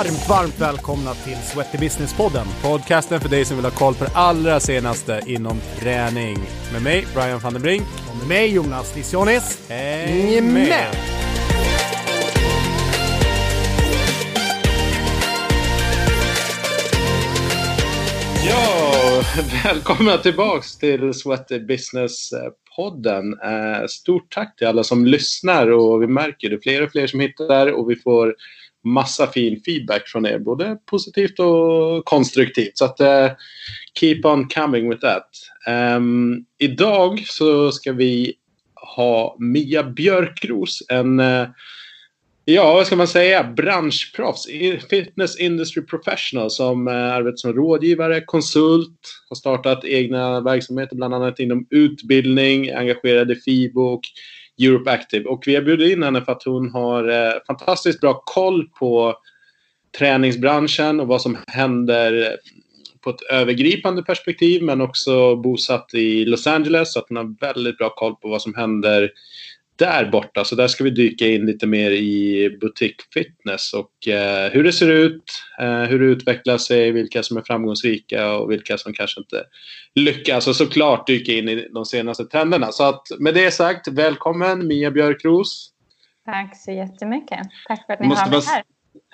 [0.00, 2.46] Varmt, varmt välkomna till Sweaty Business-podden.
[2.62, 6.38] Podcasten för dig som vill ha koll på det allra senaste inom träning.
[6.72, 7.82] Med mig, Brian van den Brink.
[8.10, 9.68] Och med mig, Jonas Lissionis.
[9.68, 10.94] Häng med!
[18.48, 19.22] Ja,
[19.64, 23.32] välkomna tillbaks till Sweaty Business-podden.
[23.42, 27.20] Eh, stort tack till alla som lyssnar och vi märker det fler och fler som
[27.20, 28.34] hittar och vi får
[28.84, 32.78] massa fin feedback från er, både positivt och konstruktivt.
[32.78, 33.30] Så att uh,
[34.00, 35.28] keep on coming with that.
[35.96, 38.34] Um, idag så ska vi
[38.96, 41.48] ha Mia Björkros, en uh,
[42.44, 43.44] Ja, vad ska man säga?
[43.44, 44.46] Branschproffs,
[44.90, 51.38] fitness industry professional som eh, arbetar som rådgivare, konsult, har startat egna verksamheter bland annat
[51.38, 54.02] inom utbildning, engagerad i FIBO och
[54.60, 55.24] Europe Active.
[55.24, 59.14] Och vi har bjudit in henne för att hon har eh, fantastiskt bra koll på
[59.98, 62.36] träningsbranschen och vad som händer
[63.00, 67.78] på ett övergripande perspektiv men också bosatt i Los Angeles så att hon har väldigt
[67.78, 69.10] bra koll på vad som händer
[69.80, 70.44] där borta.
[70.44, 74.72] Så där ska vi dyka in lite mer i butik fitness och eh, hur det
[74.72, 75.22] ser ut,
[75.60, 79.44] eh, hur det utvecklar sig, vilka som är framgångsrika och vilka som kanske inte
[79.94, 80.46] lyckas.
[80.46, 82.72] Och såklart dyka in i de senaste trenderna.
[82.72, 85.70] Så att med det sagt, välkommen Mia Björkros.
[86.24, 87.38] Tack så jättemycket.
[87.68, 88.62] Tack för att ni har mig här.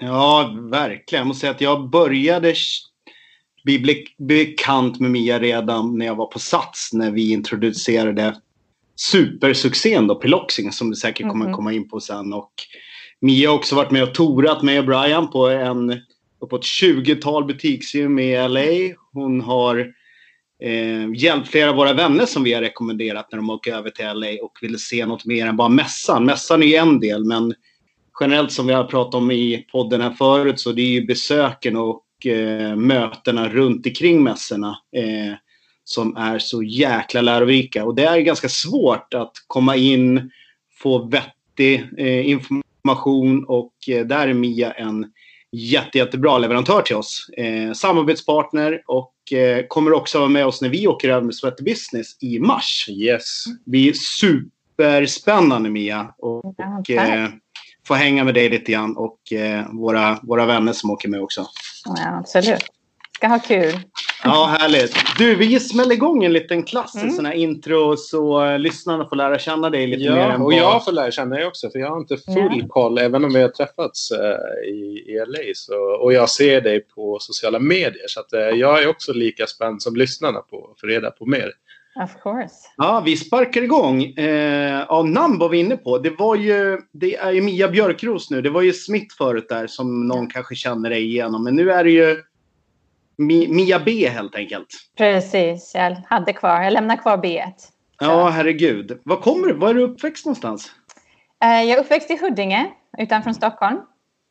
[0.00, 1.20] Ja, verkligen.
[1.20, 2.54] Jag måste säga att jag började
[3.64, 8.34] bli bekant med Mia redan när jag var på Sats när vi introducerade
[8.96, 11.56] supersuccén då, Piloxing, som du säkert kommer mm.
[11.56, 12.32] komma in på sen.
[12.32, 12.52] Och
[13.20, 16.00] Mia har också varit med och torat med Brian på en
[16.40, 18.94] uppåt 20-tal butiksgym i LA.
[19.12, 19.92] Hon har
[20.62, 24.04] eh, hjälpt flera av våra vänner som vi har rekommenderat när de åker över till
[24.04, 26.24] LA och vill se något mer än bara mässan.
[26.24, 27.54] Mässan är en del, men
[28.20, 31.76] generellt som vi har pratat om i podden här förut så det är ju besöken
[31.76, 34.78] och eh, mötena runt omkring mässorna.
[34.96, 35.34] Eh,
[35.88, 37.84] som är så jäkla lärorika.
[37.84, 40.30] Och det är ganska svårt att komma in,
[40.80, 45.06] få vettig eh, information och eh, där är Mia en
[45.52, 47.28] jätte, jättebra leverantör till oss.
[47.36, 51.64] Eh, samarbetspartner och eh, kommer också vara med oss när vi åker över med Sweaty
[51.64, 52.88] Business i mars.
[52.90, 53.44] Yes.
[53.64, 56.14] Vi är superspännande Mia.
[56.18, 57.28] Och, och eh,
[57.86, 61.46] få hänga med dig lite grann och eh, våra, våra vänner som åker med också.
[61.84, 62.64] Ja, absolut.
[63.16, 63.78] Ska ha kul.
[64.26, 64.96] Ja, härligt.
[65.18, 67.14] Du, vi smäller igång en liten klassisk mm.
[67.14, 70.30] sån här intro så lyssnarna får lära känna dig lite ja, mer.
[70.30, 72.66] Än och jag får lära känna dig också för jag har inte full ja.
[72.68, 75.54] koll även om vi har träffats uh, i, i LA.
[75.54, 79.46] Så, och jag ser dig på sociala medier så att, uh, jag är också lika
[79.46, 81.52] spänd som lyssnarna på att få reda på mer.
[82.04, 82.54] Of course.
[82.76, 84.02] Ja, vi sparkar igång.
[84.02, 85.98] Eh, ja, namn var vi inne på.
[85.98, 88.42] Det, var ju, det är ju Mia Björkros nu.
[88.42, 91.44] Det var ju Smith förut där som någon kanske känner dig igenom.
[91.44, 92.22] Men nu är det ju
[93.18, 94.66] Mia B helt enkelt.
[94.96, 97.44] Precis, jag hade kvar, jag lämnar kvar B.
[97.98, 99.00] Ja, herregud.
[99.04, 99.54] Var kommer du?
[99.54, 100.72] Var är du uppväxt någonstans?
[101.44, 103.80] Eh, jag är uppväxt i Huddinge utanför Stockholm.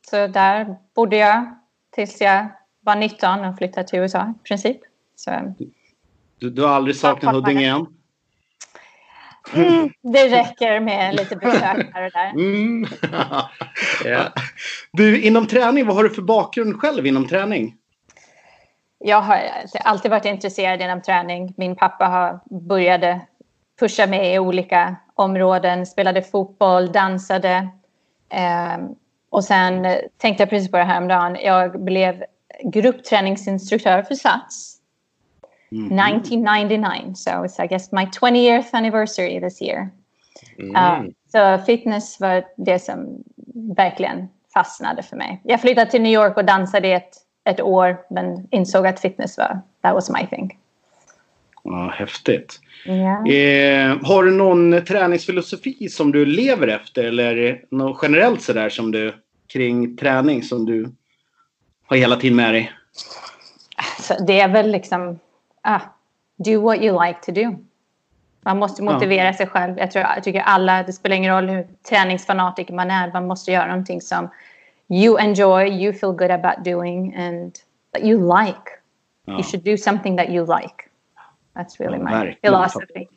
[0.10, 1.56] Så där bodde jag
[1.96, 2.48] tills jag
[2.84, 4.78] var 19 och flyttade till USA i princip.
[5.16, 5.56] Så,
[6.40, 7.86] du, du har aldrig saknat Huddinge än?
[9.54, 12.32] Mm, det räcker med lite besök här och där.
[12.36, 12.88] Mm.
[14.06, 14.34] ja.
[14.92, 17.76] Du, inom träning, vad har du för bakgrund själv inom träning?
[19.00, 19.42] Jag har
[19.84, 21.54] alltid varit intresserad inom träning.
[21.58, 23.22] Min pappa har började
[23.80, 27.70] pusha mig i olika områden, spelade fotboll, dansade.
[28.30, 28.78] Eh,
[29.30, 31.38] och sen tänkte jag precis på det här om dagen.
[31.44, 32.24] Jag blev
[32.64, 34.76] gruppträningsinstruktör för SATS.
[35.72, 36.00] Mm.
[36.00, 39.90] 1999, so it's I guess my 20th anniversary this year.
[40.60, 40.76] Mm.
[40.76, 43.24] Uh, så fitness var det som
[43.78, 45.42] verkligen fastnade för mig.
[45.44, 49.38] Jag flyttade till New York och dansade i ett ett år men insåg att fitness
[49.38, 50.58] var, that was my thing.
[51.64, 52.60] Ja, häftigt.
[52.86, 53.28] Yeah.
[53.28, 59.14] Eh, har du någon träningsfilosofi som du lever efter eller något generellt sådär som du
[59.48, 60.92] kring träning som du
[61.88, 62.72] har hela tiden med dig?
[63.76, 65.20] Alltså, det är väl liksom
[65.62, 65.82] ah,
[66.38, 67.56] do what you like to do.
[68.42, 69.34] Man måste motivera ja.
[69.34, 69.78] sig själv.
[69.78, 73.52] Jag, tror, jag tycker alla, det spelar ingen roll hur träningsfanatiker man är, man måste
[73.52, 74.30] göra någonting som
[74.90, 77.54] you enjoy, you feel good about doing, and
[77.94, 78.82] that you like.
[79.28, 79.34] Ja.
[79.34, 80.90] You should do something that you like.
[81.56, 83.08] That's really ja, my philosophy.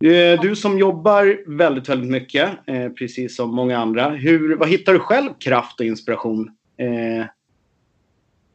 [0.00, 4.08] Eh, du som jobbar väldigt, väldigt mycket, eh, precis som många andra.
[4.08, 6.50] Hur, vad hittar du själv kraft och inspiration?
[6.76, 7.26] Eh...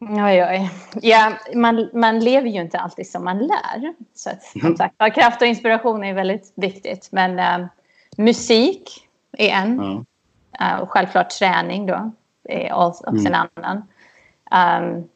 [0.02, 0.72] Oj, oj.
[1.02, 3.94] Ja, man, man lever ju inte alltid som man lär.
[4.14, 7.10] Så att, som sagt, kraft och inspiration är väldigt viktigt.
[7.12, 7.68] Men äh,
[8.18, 9.08] musik
[9.38, 9.78] är en.
[9.78, 10.06] Ja.
[10.60, 12.12] Äh, och självklart träning då
[12.50, 13.26] är också mm.
[13.26, 13.84] en annan.
[14.82, 15.10] Um,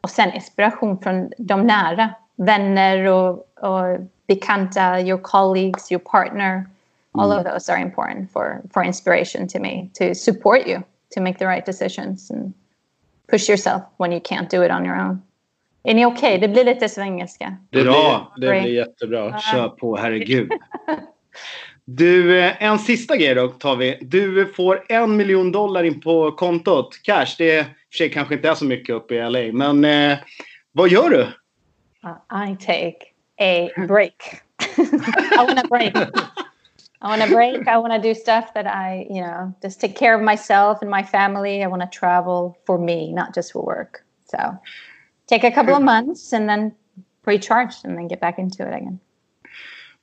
[0.00, 2.14] och sen inspiration från de nära.
[2.36, 6.66] Vänner och, och bekanta, your colleagues, your partner.
[7.12, 11.38] All of those are important for, for inspiration to me, to support you to make
[11.38, 12.54] the right decisions and
[13.30, 15.22] push yourself when you can't do it on your own.
[15.82, 16.16] Är ni okej?
[16.16, 16.38] Okay?
[16.38, 17.56] Det blir lite svengelska.
[17.70, 18.32] Det Bra.
[18.36, 19.38] Blir, det blir jättebra.
[19.38, 20.50] Kör på, herregud.
[21.92, 23.98] Du, eh, en sista grej då tar vi.
[24.00, 27.02] Du får en miljon dollar in på kontot.
[27.02, 27.34] Cash.
[27.38, 29.52] Det är, för sig kanske inte är så mycket uppe i LA.
[29.52, 30.18] Men eh,
[30.72, 31.20] vad gör du?
[31.20, 32.98] Uh, I take
[33.40, 34.42] a break.
[34.78, 35.96] I want a break.
[35.96, 37.68] I want to break.
[37.68, 40.90] I want to do stuff that I, you know, just take care of myself and
[40.90, 41.62] my family.
[41.62, 44.04] I want to travel for me, not just for work.
[44.26, 44.38] So
[45.26, 46.72] take a couple of months and then
[47.26, 49.00] recharge and then get back into it again.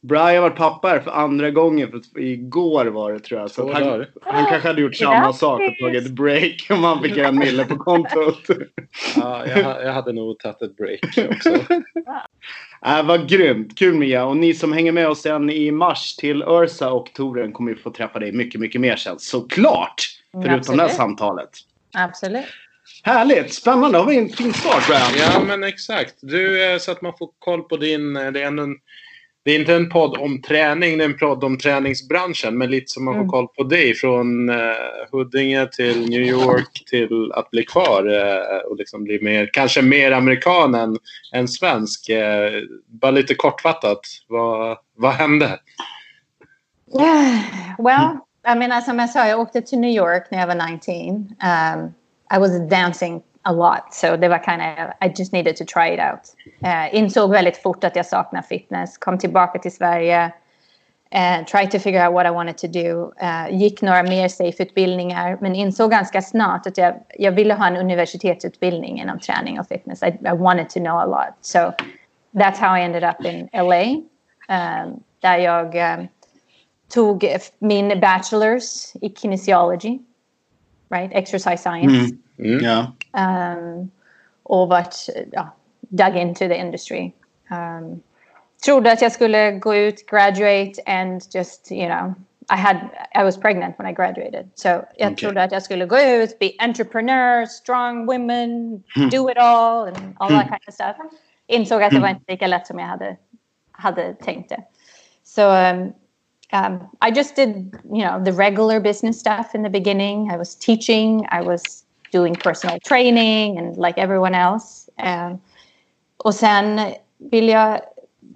[0.07, 1.91] Brian har varit pappa här för andra gången.
[1.91, 3.51] För igår var det tror jag.
[3.51, 7.17] Så han, han kanske hade gjort samma sak och tagit ett break om han fick
[7.17, 8.41] en mille på kontot.
[9.15, 11.49] ja, jag, jag hade nog tagit ett break också.
[12.85, 13.77] Äh, vad grymt!
[13.77, 14.25] Kul Mia!
[14.25, 17.77] Och ni som hänger med oss sen i mars till Ursa och Toren kommer ju
[17.77, 19.19] få träffa dig mycket, mycket mer sen.
[19.19, 19.95] Såklart!
[20.31, 20.77] Förutom Absolut.
[20.77, 21.49] det här samtalet.
[21.93, 22.45] Absolut.
[23.03, 23.53] Härligt!
[23.53, 23.97] Spännande!
[23.97, 25.31] Har vi en fin start, Brian?
[25.33, 26.15] Ja, men exakt.
[26.21, 28.13] Du, så att man får koll på din...
[28.13, 28.75] Det är en
[29.47, 32.57] det är inte en podd om träning, det är en podd om träningsbranschen.
[32.57, 33.29] Men lite så man får mm.
[33.29, 33.93] koll på dig.
[33.93, 34.55] Från uh,
[35.11, 38.07] Huddinge till New York till att bli kvar.
[38.07, 40.97] Uh, och liksom bli mer, kanske mer amerikan än,
[41.33, 42.09] än svensk.
[42.09, 43.99] Uh, bara lite kortfattat.
[44.27, 45.59] Vad, vad hände?
[46.99, 47.39] Yeah,
[47.79, 48.17] well,
[48.53, 51.15] I mean, som jag sa, jag åkte till New York när jag var 19.
[51.15, 51.93] Um,
[52.35, 53.93] I was dancing a lot.
[53.93, 56.35] So det var kind of, I just needed to try it out.
[56.63, 58.97] Uh, insåg väldigt fort att jag saknar fitness.
[58.97, 60.31] Kom tillbaka till Sverige.
[61.11, 63.13] Eh, uh, tried to figure out what I wanted to do.
[63.21, 65.37] Uh, gick några mer safe-utbildningar.
[65.41, 70.03] Men insåg ganska snart att jag, jag ville ha en universitetsutbildning inom träning och fitness.
[70.03, 71.33] I, I wanted to know a lot.
[71.41, 71.59] So
[72.31, 73.83] that's how I ended up in LA.
[74.49, 76.07] Um, där jag um,
[76.93, 79.99] tog min bachelors i kinesiology.
[80.89, 81.11] Right?
[81.13, 81.95] Exercise science.
[81.95, 82.17] Mm.
[82.39, 82.63] Mm.
[82.63, 82.87] Yeah.
[83.13, 83.91] Um,
[84.43, 85.49] och varit, ja,
[85.79, 87.11] dug into the industry.
[87.51, 88.01] Um,
[88.65, 92.13] trodde att jag skulle gå ut, graduate and just, you know,
[92.49, 92.77] I had,
[93.15, 94.49] I was pregnant when I graduated.
[94.55, 95.15] So jag okay.
[95.15, 99.09] trodde att jag skulle gå ut, be entrepreneur, strong women, mm.
[99.09, 100.39] do it all and all mm.
[100.39, 100.95] that kind of stuff.
[101.47, 103.17] Insåg att det var inte lika lätt som jag hade,
[103.71, 104.63] hade tänkt det.
[105.23, 105.93] So um,
[106.53, 110.31] um, I just did, you know, the regular business stuff in the beginning.
[110.31, 114.89] I was teaching, I was doing personal training and like everyone else.
[115.03, 115.39] Um,
[116.17, 117.81] och sen vill jag,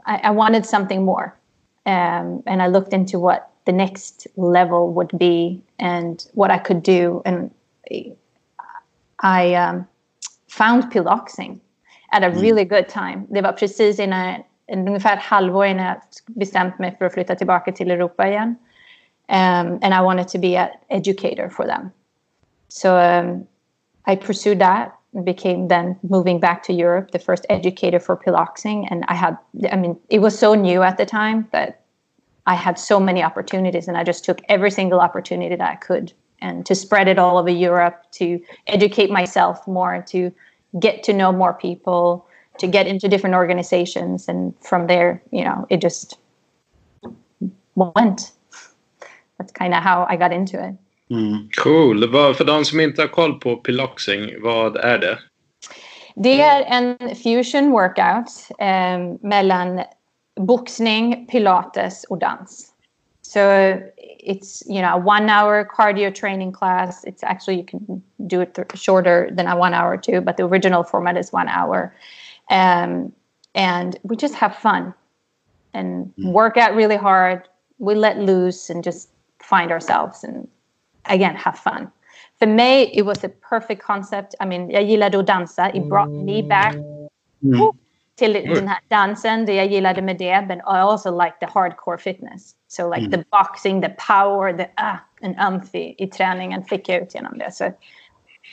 [0.06, 1.34] I, I wanted something more.
[1.86, 6.84] Um, and I looked into what the next level would be and what I could
[6.84, 7.22] do.
[7.26, 7.52] And
[9.24, 9.88] I um,
[10.48, 11.60] found piloxing
[12.12, 12.42] at a mm.
[12.42, 13.28] really good time.
[13.30, 17.72] Det var precis innan, ungefär ett halvår innan jag bestämt mig för att flytta tillbaka
[17.72, 18.56] till Europa igen.
[19.30, 21.92] Um, and I wanted to be an educator for them.
[22.68, 23.48] So um,
[24.06, 28.88] I pursued that and became then moving back to Europe, the first educator for piloxing.
[28.88, 29.38] And I had,
[29.72, 31.82] I mean, it was so new at the time that
[32.46, 36.14] I had so many opportunities and I just took every single opportunity that I could
[36.42, 40.34] and to spread it all over Europe, to educate myself more, to
[40.80, 42.26] get to know more people,
[42.58, 44.28] to get into different organizations.
[44.28, 46.18] And from there, you know, it just
[47.76, 48.32] went.
[49.38, 50.76] That's kind of how I got into it.
[51.12, 51.50] Mm.
[51.64, 52.12] Cool.
[52.36, 55.20] För de som inte har koll på piloxing, vad är det?
[56.16, 59.82] Det är en fusion workout eh, mellan
[60.40, 62.68] boxning, pilates och dans.
[63.22, 63.40] So
[64.24, 67.06] it's you know a one hour cardio training class.
[67.06, 70.84] It's actually you can do it shorter than a one hour too, but the original
[70.84, 71.94] format is one hour.
[72.50, 73.14] Um,
[73.56, 74.94] and we just have fun
[75.74, 76.34] and mm.
[76.34, 77.48] work out really hard.
[77.80, 80.48] We let loose and just find ourselves and
[81.04, 81.92] again, have fun.
[82.40, 84.36] För me, it was a perfect concept.
[84.40, 85.70] I mean, jag gillade att dansa.
[85.70, 86.76] It brought me back
[87.44, 87.72] mm.
[88.16, 89.46] till den här dansen.
[89.46, 90.48] Det jag gillade med det.
[90.48, 92.56] But I also like the hardcore fitness.
[92.68, 93.12] So like mm.
[93.12, 97.38] the boxing, the power, the ah, and umph i, i träningen fick jag ut genom
[97.38, 97.52] det.
[97.52, 97.66] So,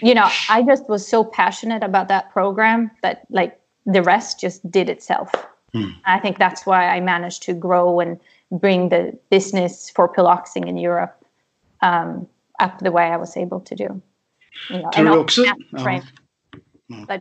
[0.02, 3.52] you know, I just was so passionate about that program that like
[3.92, 5.30] the rest just did itself.
[5.74, 5.92] Mm.
[6.04, 8.20] I think that's why I managed to grow and
[8.60, 11.14] bring the business for piloxing in Europe
[11.82, 12.26] um,
[12.62, 14.00] up the way I was able to do.
[14.70, 15.42] You know, Tror du också...
[15.44, 16.02] Ja.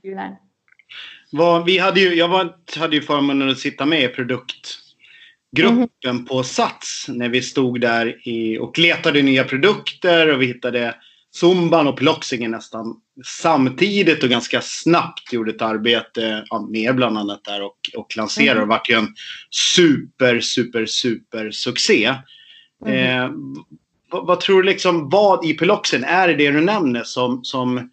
[0.04, 0.38] Ja.
[1.32, 6.26] Vad, vi hade ju, jag var, hade ju förmånen att sitta med i produktgruppen mm.
[6.26, 10.96] på Sats när vi stod där i, och letade nya produkter och vi hittade
[11.36, 17.44] zumban och piloxingen nästan samtidigt och ganska snabbt gjorde ett arbete ja, med bland annat
[17.44, 18.52] där och, och lanserade.
[18.52, 18.70] Mm.
[18.70, 19.16] Det vart ju en
[19.52, 22.14] super, super, super succé.
[22.86, 23.24] Mm.
[23.24, 23.32] Eh,
[24.10, 27.90] vad, vad, tror du liksom, vad i piloxen är det det du nämner som, som,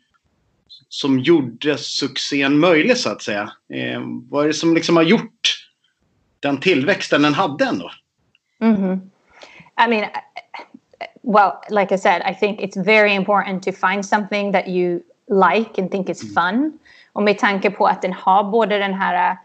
[0.88, 3.52] som gjorde succén möjlig så att säga?
[3.74, 5.56] Eh, vad är det som liksom har gjort
[6.40, 7.90] den tillväxten den hade ändå?
[8.60, 9.00] Mm -hmm.
[9.86, 10.10] I mean,
[11.22, 15.78] well, like I said, I think it's very important to find something that you like
[15.78, 16.34] and think is mm.
[16.34, 16.78] fun.
[17.12, 19.38] Och med tanke på att den har både den här uh,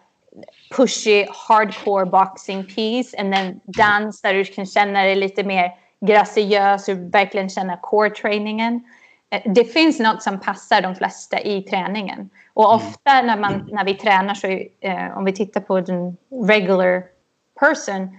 [0.78, 5.72] pushy, hardcore boxing piece and then dans där du kan känna dig lite mer
[6.06, 8.84] graciös och verkligen känna core-träningen.
[9.30, 12.30] Eh, det finns något som passar de flesta i träningen.
[12.54, 12.76] Och mm.
[12.76, 17.04] ofta när, man, när vi tränar så, uh, om vi tittar på den regular
[17.60, 18.18] person,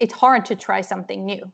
[0.00, 1.50] it's hard to try something new,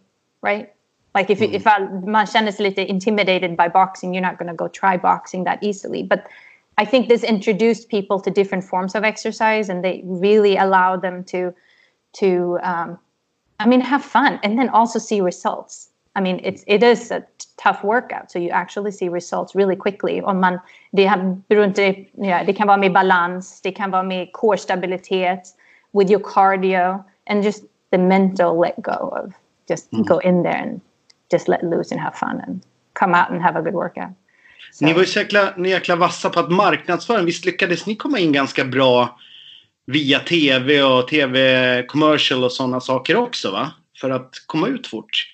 [0.46, 0.68] right?
[1.14, 1.54] Like if, mm.
[1.54, 4.98] if I, man känner sig lite intimidated by boxing, you're not going to go try
[4.98, 6.02] boxing that easily.
[6.02, 6.26] But
[6.76, 11.24] I think this introduced people to different forms of exercise, and they really allowed them
[11.24, 11.54] to,
[12.14, 12.98] to, um,
[13.60, 15.90] I mean, have fun and then also see results.
[16.16, 17.24] I mean, it's it is a
[17.56, 20.20] tough workout, so you actually see results really quickly.
[20.20, 20.60] Om man,
[20.92, 21.10] det,
[21.48, 25.54] beror inte, ja, det kan vara med balans, det kan vara med core stabilitet,
[25.92, 29.34] with your cardio, and just the mental let go of
[29.68, 30.06] just mm.
[30.06, 30.80] go in there and
[31.32, 32.60] just let loose and have fun and
[32.92, 34.12] come out and have a good workout.
[34.72, 34.84] So.
[34.84, 37.22] Ni var ju så jäkla, jäkla vassa på att marknadsföra.
[37.22, 39.18] Visst lyckades ni komma in ganska bra
[39.86, 43.72] via tv och tv-commercial och sådana saker också va?
[44.00, 45.26] För att komma ut fort?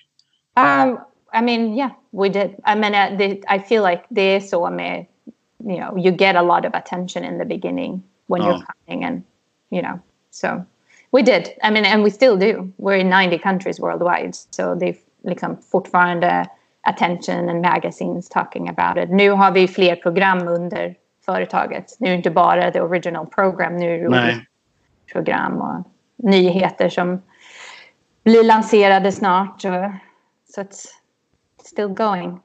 [0.57, 0.99] Um,
[1.33, 2.55] I mean, yeah, we did.
[2.65, 5.05] I mean, uh, the, I feel like det är så med,
[5.59, 8.47] you know, you get a lot of attention in the beginning when oh.
[8.47, 9.23] you're coming and,
[9.69, 9.99] you know,
[10.31, 10.65] so
[11.11, 11.47] we did.
[11.63, 12.71] I mean, and we still do.
[12.77, 16.47] We're in 90 countries worldwide, so they've liksom fortfarande
[16.87, 19.09] attention and magazines talking about it.
[19.09, 21.85] Nu har vi fler program under företaget.
[21.99, 24.45] Nu är det inte bara the original program, nu är det
[25.13, 25.87] program och
[26.17, 27.21] nyheter som
[28.23, 29.61] blir lanserade snart.
[29.61, 29.67] Så
[30.61, 30.87] it's
[31.65, 32.39] still going.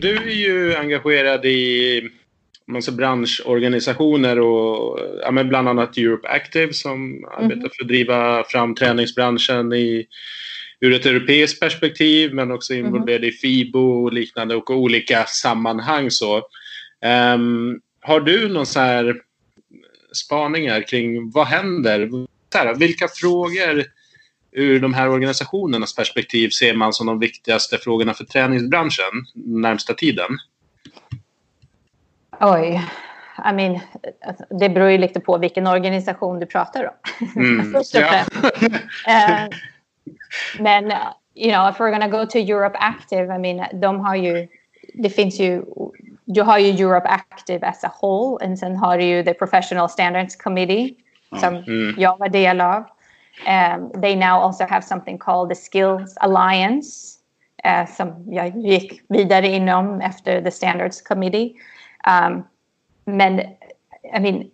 [0.00, 2.10] Du är ju engagerad i
[2.66, 7.24] massa branschorganisationer och ja, men bland annat Europe Active som mm.
[7.36, 10.06] arbetar för att driva fram träningsbranschen i,
[10.80, 12.86] ur ett europeiskt perspektiv men också mhm.
[12.86, 13.28] involverad mm.
[13.28, 16.10] i FIBO och liknande och olika sammanhang.
[16.10, 16.36] Så.
[17.34, 19.16] Um, har du någon så här
[20.12, 22.10] spaningar kring vad händer?
[22.54, 23.84] Här, vilka frågor
[24.52, 30.38] ur de här organisationernas perspektiv ser man som de viktigaste frågorna för träningsbranschen närmsta tiden?
[32.40, 32.82] Oj.
[33.50, 33.80] I mean,
[34.60, 36.94] det beror ju lite på vilken organisation du pratar om.
[37.36, 37.72] Mm.
[37.72, 38.62] Först och främst.
[38.64, 39.58] uh,
[40.60, 40.92] men,
[41.34, 44.48] you know, if we're gonna go to Europe Active, I mean, de har ju,
[44.94, 45.64] det finns ju,
[46.24, 49.88] du har ju Europe Active as a whole, och sen har du ju the Professional
[49.88, 50.94] Standards Committee,
[51.40, 51.94] som mm.
[51.98, 52.84] jag var del av.
[53.46, 57.18] Um, they now also have something called the Skills Alliance,
[57.64, 61.54] uh, som jag gick vidare inom efter the Standards Committee.
[62.06, 62.44] Um,
[63.04, 63.40] men,
[64.16, 64.50] I mean,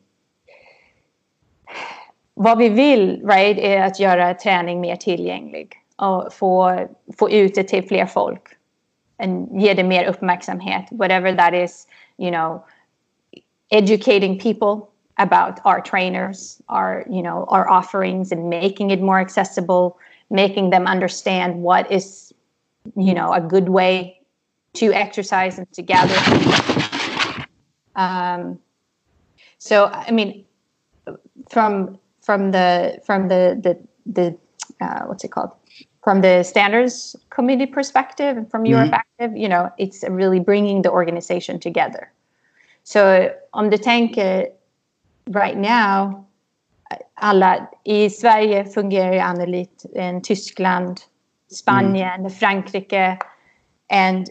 [2.34, 6.78] vad vi vill right, är att göra träning mer tillgänglig och få,
[7.18, 8.42] få ut det till fler folk.
[9.16, 10.84] Och ge det mer uppmärksamhet.
[10.90, 11.86] Whatever that is,
[12.18, 12.64] you know,
[13.70, 19.96] educating people about our trainers, our, you know, our offerings and making it more accessible,
[20.28, 22.32] making them understand what is,
[22.96, 24.20] you know, a good way
[24.72, 26.16] to exercise and to gather
[27.96, 28.58] um,
[29.58, 30.44] so I mean,
[31.48, 34.36] from from the from the the the
[34.80, 35.52] uh, what's it called?
[36.02, 38.94] From the standards committee perspective and from Europe mm-hmm.
[39.20, 42.12] Active, you know, it's really bringing the organization together.
[42.84, 44.48] So om du tänker
[45.30, 46.26] right now,
[47.14, 51.00] alla i Sverige fungerar annorlunda än Tyskland,
[51.50, 52.30] Spanien, mm.
[52.30, 53.18] Frankrike,
[53.90, 54.30] and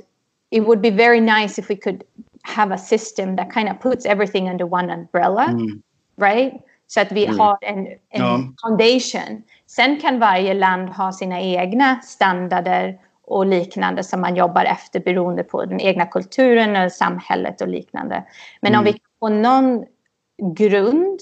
[0.51, 2.03] it would be very nice if we could
[2.43, 5.47] have a system that kind of puts everything under one umbrella.
[5.47, 5.81] Mm.
[6.17, 6.53] Right?
[6.93, 7.39] Så att vi mm.
[7.39, 8.39] har en, en ja.
[8.61, 9.43] foundation.
[9.67, 15.43] Sen kan varje land ha sina egna standarder och liknande som man jobbar efter beroende
[15.43, 18.23] på den egna kulturen och samhället och liknande.
[18.61, 18.79] Men mm.
[18.79, 19.85] om vi kan få någon
[20.55, 21.19] grund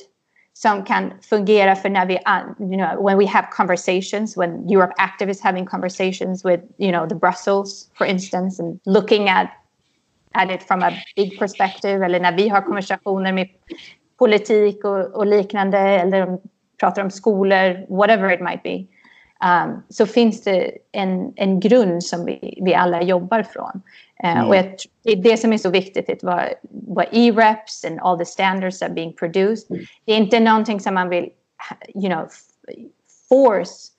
[0.53, 2.13] som kan fungera för när vi,
[2.59, 7.09] you know, when we have conversations, when Europe Active is having conversations with, you know,
[7.09, 9.47] the Brussels, for instance, and looking at
[10.33, 13.47] at it from a big perspective eller när vi har konversationer med
[14.21, 16.39] politik och, och liknande eller de
[16.79, 18.85] pratar om skolor, whatever it might be.
[19.41, 23.81] um, så finns det en, en grund som vi, vi alla jobbar från.
[24.23, 24.47] Uh, mm.
[24.47, 28.17] Och jag, det är det som är så viktigt, att vad, vad e-reps and all
[28.17, 29.71] the standards are being produced.
[29.71, 29.85] Mm.
[30.05, 31.29] Det är inte någonting som man vill
[31.95, 32.27] you know,
[33.29, 33.91] force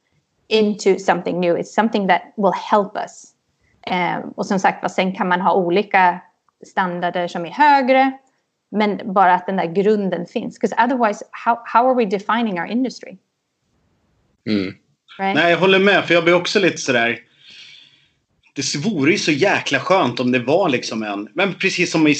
[0.48, 1.56] into something new.
[1.56, 3.34] It's something that will help us.
[3.90, 6.20] Um, och som sagt sen kan man ha olika
[6.66, 8.12] standarder som är högre.
[8.72, 10.60] Men bara att den där grunden finns.
[10.60, 13.16] Because otherwise, how, how are we defining our industry?
[14.48, 14.74] Mm.
[15.18, 15.34] Right?
[15.34, 16.04] Nej, jag håller med.
[16.04, 17.18] För jag blir också lite sådär...
[18.54, 21.28] Det vore ju så jäkla skönt om det var liksom en...
[21.34, 22.14] Men precis som i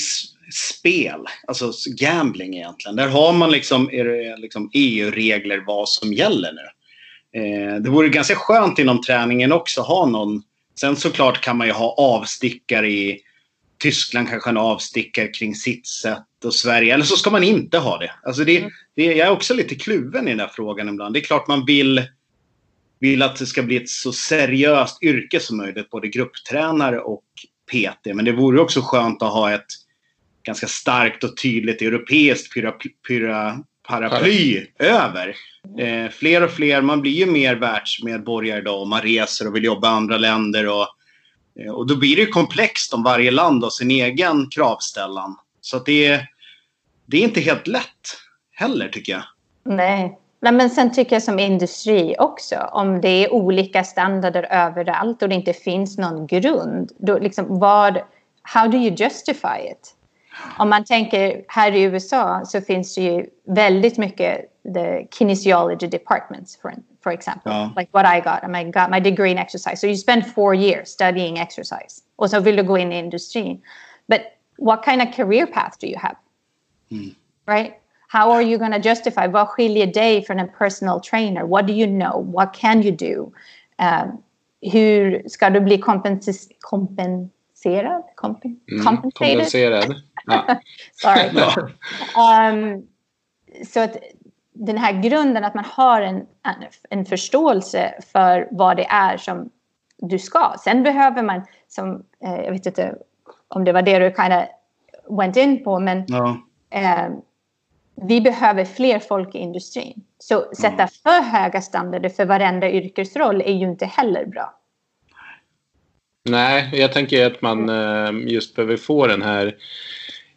[0.52, 2.96] spel, alltså gambling egentligen.
[2.96, 3.90] Där har man liksom,
[4.38, 6.66] liksom EU-regler vad som gäller nu.
[7.40, 10.42] Eh, det vore ganska skönt inom träningen också ha någon...
[10.80, 13.20] Sen såklart kan man ju ha avstickare i
[13.82, 16.94] Tyskland kanske en avstickare kring sitt sätt och Sverige.
[16.94, 18.12] Eller så ska man inte ha det.
[18.22, 21.14] Alltså det, det jag är också lite kluven i den där frågan ibland.
[21.14, 22.02] Det är klart man vill,
[23.00, 25.90] vill att det ska bli ett så seriöst yrke som möjligt.
[25.90, 27.24] Både grupptränare och
[27.70, 28.14] PT.
[28.14, 29.66] Men det vore också skönt att ha ett
[30.42, 32.72] ganska starkt och tydligt europeiskt pyra,
[33.08, 33.58] pyra,
[33.88, 35.36] paraply över.
[35.78, 39.64] Eh, fler och fler, man blir ju mer världsmedborgare idag och man reser och vill
[39.64, 40.68] jobba i andra länder.
[40.68, 40.88] Och,
[41.60, 45.36] Eh, och då blir det komplext om varje land har sin egen kravställan.
[45.60, 46.28] Så att det, är,
[47.06, 48.16] det är inte helt lätt
[48.52, 49.22] heller tycker jag.
[49.64, 50.18] Nej.
[50.40, 55.28] Nej, men sen tycker jag som industri också, om det är olika standarder överallt och
[55.28, 57.98] det inte finns någon grund, då liksom vad,
[58.42, 59.94] how do you justify it?
[60.58, 66.56] Om man tänker här i USA så finns det ju väldigt mycket the kinesiology departments
[66.56, 66.72] for,
[67.04, 67.52] for example.
[67.52, 67.72] Ja.
[67.76, 69.76] Like what I got, I got my degree in exercise.
[69.76, 72.02] So you spend four years studying exercise.
[72.16, 73.60] Och så vill du gå in i industrin.
[74.08, 74.20] But
[74.58, 76.16] what kind of career path do you have?
[76.90, 77.14] Mm.
[77.46, 77.72] Right?
[78.08, 79.26] How are you going to justify?
[79.26, 81.42] Vad skiljer dig från en personal trainer?
[81.42, 82.32] What do you know?
[82.32, 83.32] What can you do?
[83.78, 84.22] Um,
[84.72, 88.02] hur ska du bli kompens kompenserad?
[88.14, 89.94] Kompen mm, kompenserad.
[90.92, 91.28] Sorry.
[92.16, 92.86] um,
[93.66, 93.96] så att
[94.52, 96.26] den här grunden att man har en,
[96.90, 99.50] en förståelse för vad det är som
[99.98, 100.54] du ska.
[100.64, 102.94] Sen behöver man, som eh, jag vet inte
[103.48, 104.46] om det var det du kind
[105.18, 106.36] went in på, men ja.
[106.70, 107.08] eh,
[107.94, 110.04] vi behöver fler folk i industrin.
[110.18, 110.88] Så sätta mm.
[111.02, 114.58] för höga standarder för varenda yrkesroll är ju inte heller bra.
[116.24, 119.56] Nej, jag tänker att man eh, just behöver få den här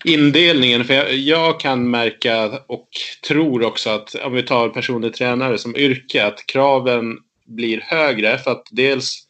[0.03, 0.85] indelningen.
[0.85, 2.87] För jag, jag, kan märka och
[3.27, 8.51] tror också att om vi tar personlig tränare som yrke att kraven blir högre för
[8.51, 9.25] att dels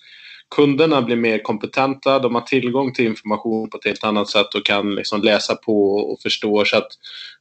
[0.56, 4.66] kunderna blir mer kompetenta, de har tillgång till information på ett helt annat sätt och
[4.66, 6.66] kan liksom läsa på och förstå.
[6.66, 6.88] Så att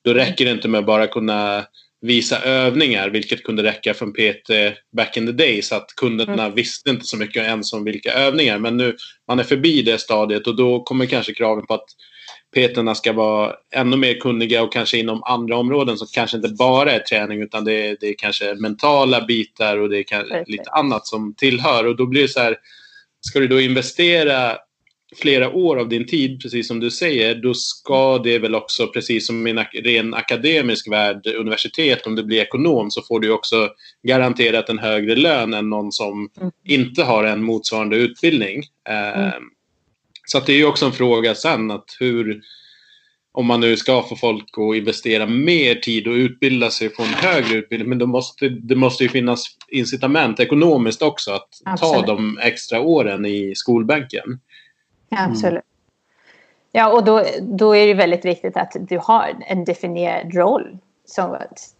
[0.04, 1.64] då räcker det inte med att bara kunna
[2.00, 4.50] visa övningar, vilket kunde räcka från PT
[4.96, 5.72] back in the days.
[5.72, 6.54] Att kunderna mm.
[6.54, 8.58] visste inte så mycket ens om vilka övningar.
[8.58, 8.96] Men nu
[9.28, 11.87] man är förbi det stadiet och då kommer kanske kraven på att
[12.54, 16.92] peterna ska vara ännu mer kunniga och kanske inom andra områden som kanske inte bara
[16.92, 21.06] är träning utan det är, det är kanske mentala bitar och det är lite annat
[21.06, 21.86] som tillhör.
[21.86, 22.56] Och då blir det så här,
[23.20, 24.56] ska du då investera
[25.16, 29.26] flera år av din tid, precis som du säger, då ska det väl också, precis
[29.26, 33.68] som i en ren akademisk värld, universitet, om du blir ekonom så får du också
[34.02, 36.52] garanterat en högre lön än någon som mm.
[36.64, 38.62] inte har en motsvarande utbildning.
[38.88, 39.32] Mm.
[40.24, 42.42] Så det är ju också en fråga sen att hur,
[43.32, 47.02] om man nu ska få folk att investera mer tid och utbilda sig och få
[47.02, 52.06] en högre utbildning, men då måste, det måste ju finnas incitament ekonomiskt också att Absolut.
[52.06, 54.40] ta de extra åren i skolbänken.
[55.08, 55.52] Ja, absolut.
[55.52, 55.62] Mm.
[56.72, 60.78] Ja, och då, då är det väldigt viktigt att du har en definierad roll.
[61.18, 61.73] Att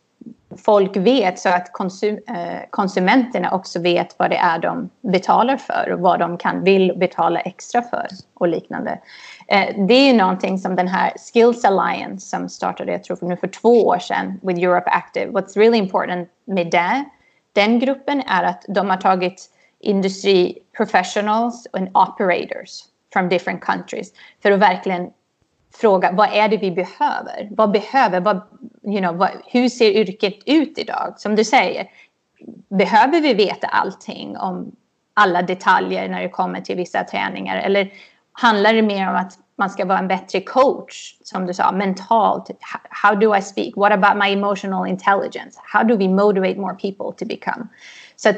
[0.57, 5.93] folk vet, så att konsum, eh, konsumenterna också vet vad det är de betalar för
[5.93, 8.99] och vad de kan vill betala extra för och liknande.
[9.49, 13.37] Eh, det är ju någonting som den här Skills Alliance som startade, jag tror nu
[13.37, 15.27] för två år sedan, with Europe Active.
[15.27, 17.05] What's really important med det,
[17.53, 24.13] den gruppen är att de har tagit industri professionals and operators from different countries
[24.43, 25.11] för att verkligen
[25.75, 27.49] fråga vad är det vi behöver?
[27.51, 28.41] Vad behöver, vad,
[28.85, 31.15] you know, vad, hur ser yrket ut idag?
[31.17, 31.87] Som du säger,
[32.69, 34.73] behöver vi veta allting om
[35.15, 37.57] alla detaljer när det kommer till vissa träningar?
[37.57, 37.93] Eller
[38.33, 42.51] handlar det mer om att man ska vara en bättre coach, som du sa, mentalt?
[42.91, 43.77] How do I speak?
[43.77, 45.61] What about my emotional intelligence?
[45.65, 47.69] How do we motivate more people to become?
[48.17, 48.33] So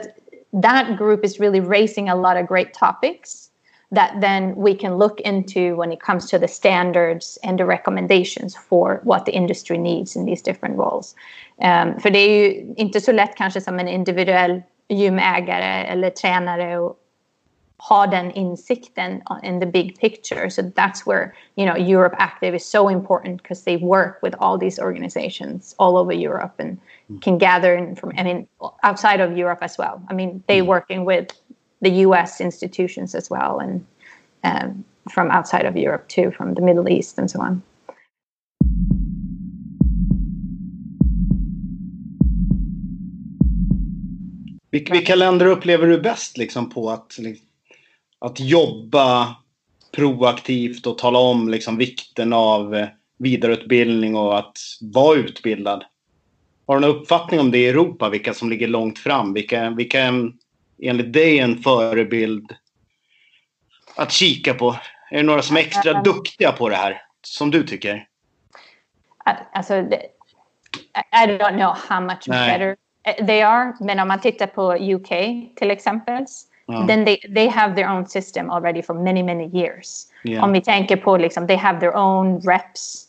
[0.63, 3.51] that group is really raising a lot of great topics
[3.95, 8.57] that then we can look into when it comes to the standards and the recommendations
[8.57, 11.15] for what the industry needs in these different roles.
[11.63, 16.79] Um, för det är ju inte så lätt kanske som en individuell gymägare eller tränare
[16.79, 16.97] och
[17.79, 20.51] ha den insikten in the big picture.
[20.51, 24.59] So that's where you know Europe Active is so important because they work with all
[24.59, 26.79] these organizations all over Europe and
[27.11, 27.21] mm.
[27.21, 28.47] can gather in from I mean
[28.83, 30.01] outside of Europe as well.
[30.09, 30.67] I mean they mm.
[30.67, 31.29] working with
[31.81, 32.41] the U.S.
[32.41, 33.85] institutions as well and
[34.45, 37.63] um, from outside of Europe too, from the Middle East and so on.
[44.71, 47.47] Vilka länder upplever du bäst liksom, på att, liksom,
[48.19, 49.37] att jobba
[49.97, 55.85] proaktivt och tala om liksom, vikten av eh, vidareutbildning och att vara utbildad?
[56.67, 58.09] Har du någon uppfattning om det i Europa?
[58.09, 59.33] Vilka som ligger långt fram?
[59.33, 60.13] Vilka, vilka
[60.83, 62.55] enligt dig en förebild
[63.97, 64.77] att kika på?
[65.11, 67.03] Är det några som är extra duktiga på det här?
[67.23, 68.09] Som du tycker?
[69.53, 72.59] Alltså, I don't know how much Nej.
[72.59, 72.77] better
[73.27, 73.75] they are.
[73.81, 75.09] Men om man tittar på UK
[75.57, 76.27] till exempel.
[76.69, 76.87] Mm.
[76.87, 80.07] Then they, they have their own system already for many, many years.
[80.25, 80.45] Yeah.
[80.45, 83.07] Om vi tänker på liksom, they have their own reps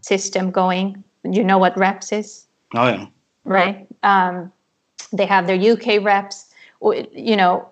[0.00, 1.04] system going.
[1.24, 2.46] You know what reps is?
[2.74, 3.06] Oh, yeah.
[3.44, 3.86] Right?
[4.02, 4.50] Um,
[5.16, 6.47] they have their UK reps.
[6.78, 7.62] Och, you know,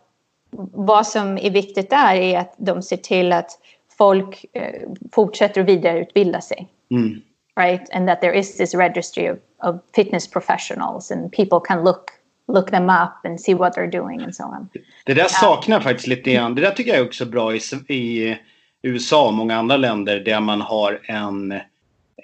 [0.73, 3.51] vad som är viktigt där är att de ser till att
[3.99, 6.69] folk eh, fortsätter att vidareutbilda sig.
[6.91, 7.21] Mm.
[7.61, 7.91] Right?
[7.95, 12.11] And that there is this registry of, of fitness professionals and people can look
[12.49, 14.69] look them up and see what they're doing and so on.
[15.05, 16.55] Det där saknar jag faktiskt lite grann.
[16.55, 18.39] Det där tycker jag är också bra i, i
[18.83, 21.61] USA och många andra länder där man har en,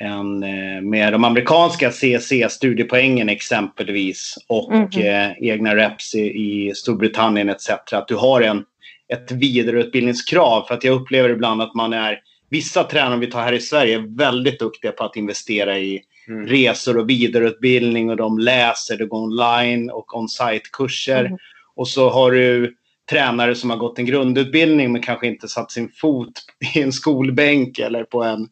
[0.02, 5.30] en eh, med de amerikanska CC-studiepoängen exempelvis och mm -hmm.
[5.30, 7.70] eh, egna reps i, i Storbritannien etc.
[7.92, 8.64] Att du har en,
[9.12, 12.18] ett vidareutbildningskrav för att jag upplever ibland att man är
[12.52, 16.46] Vissa tränare vi tar här i Sverige är väldigt duktiga på att investera i mm.
[16.46, 21.24] resor och vidareutbildning och de läser, det går online och on-site-kurser.
[21.24, 21.38] Mm.
[21.74, 22.76] Och så har du
[23.10, 26.32] tränare som har gått en grundutbildning men kanske inte satt sin fot
[26.74, 28.48] i en skolbänk eller på en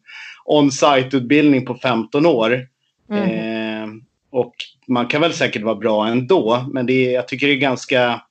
[0.51, 2.67] on-site-utbildning på 15 år.
[3.09, 3.23] Mm.
[3.29, 3.89] Eh,
[4.29, 4.53] och
[4.87, 8.21] man kan väl säkert vara bra ändå, men det är, jag tycker det är ganska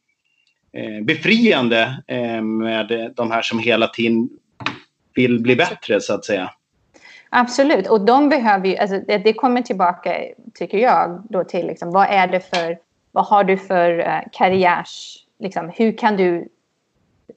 [0.73, 4.29] eh, befriande eh, med de här som hela tiden
[5.15, 6.51] vill bli bättre så att säga.
[7.29, 10.17] Absolut, och de behöver ju, alltså det, det kommer tillbaka,
[10.55, 12.79] tycker jag, då till liksom, vad är det för,
[13.13, 16.49] vad har du för uh, karriärs, liksom, hur kan du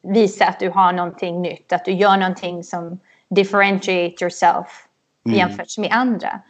[0.04, 3.00] visa att du har någonting nytt, att du gör någonting som
[3.34, 4.88] differentiate yourself
[5.26, 5.38] mm.
[5.38, 6.42] jämfört med andra.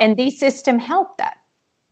[0.00, 1.38] And these system help that.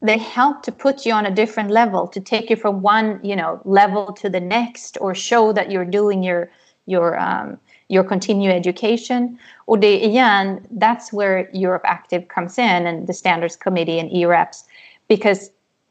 [0.07, 3.37] They help to put you on a different level, to take you from one, you
[3.37, 6.51] know, level to the next, or show that you're doing your
[6.87, 9.39] your um, your continued education.
[9.67, 14.65] Och det igen, that's where Europe Active comes in and the Standards Committee and EREPS.
[15.09, 15.51] Because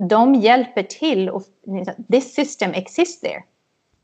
[0.10, 1.44] de hjälper till och
[2.10, 3.44] this system exists there.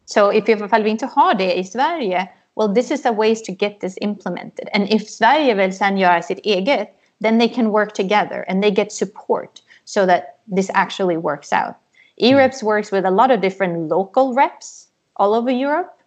[0.05, 3.51] So if ifall vi inte har det i Sverige, well this is a ways to
[3.53, 4.69] get this implemented.
[4.73, 6.89] And if Sverige vill sen göra sitt eget,
[7.21, 11.75] then they can work together and they get support so that this actually works out.
[12.21, 15.97] EREPS works with a lot of different local reps all over Europe.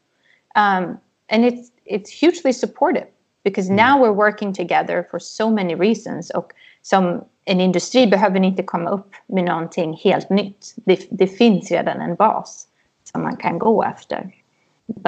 [0.55, 3.09] Um, and it's it's hugely supportive
[3.45, 3.77] because mm.
[3.77, 6.31] now we're working together for so many reasons.
[6.31, 10.75] Och som en industri behöver inte komma upp med någonting helt nytt.
[10.85, 12.67] Det, det finns redan en bas
[13.12, 14.42] som man kan gå efter.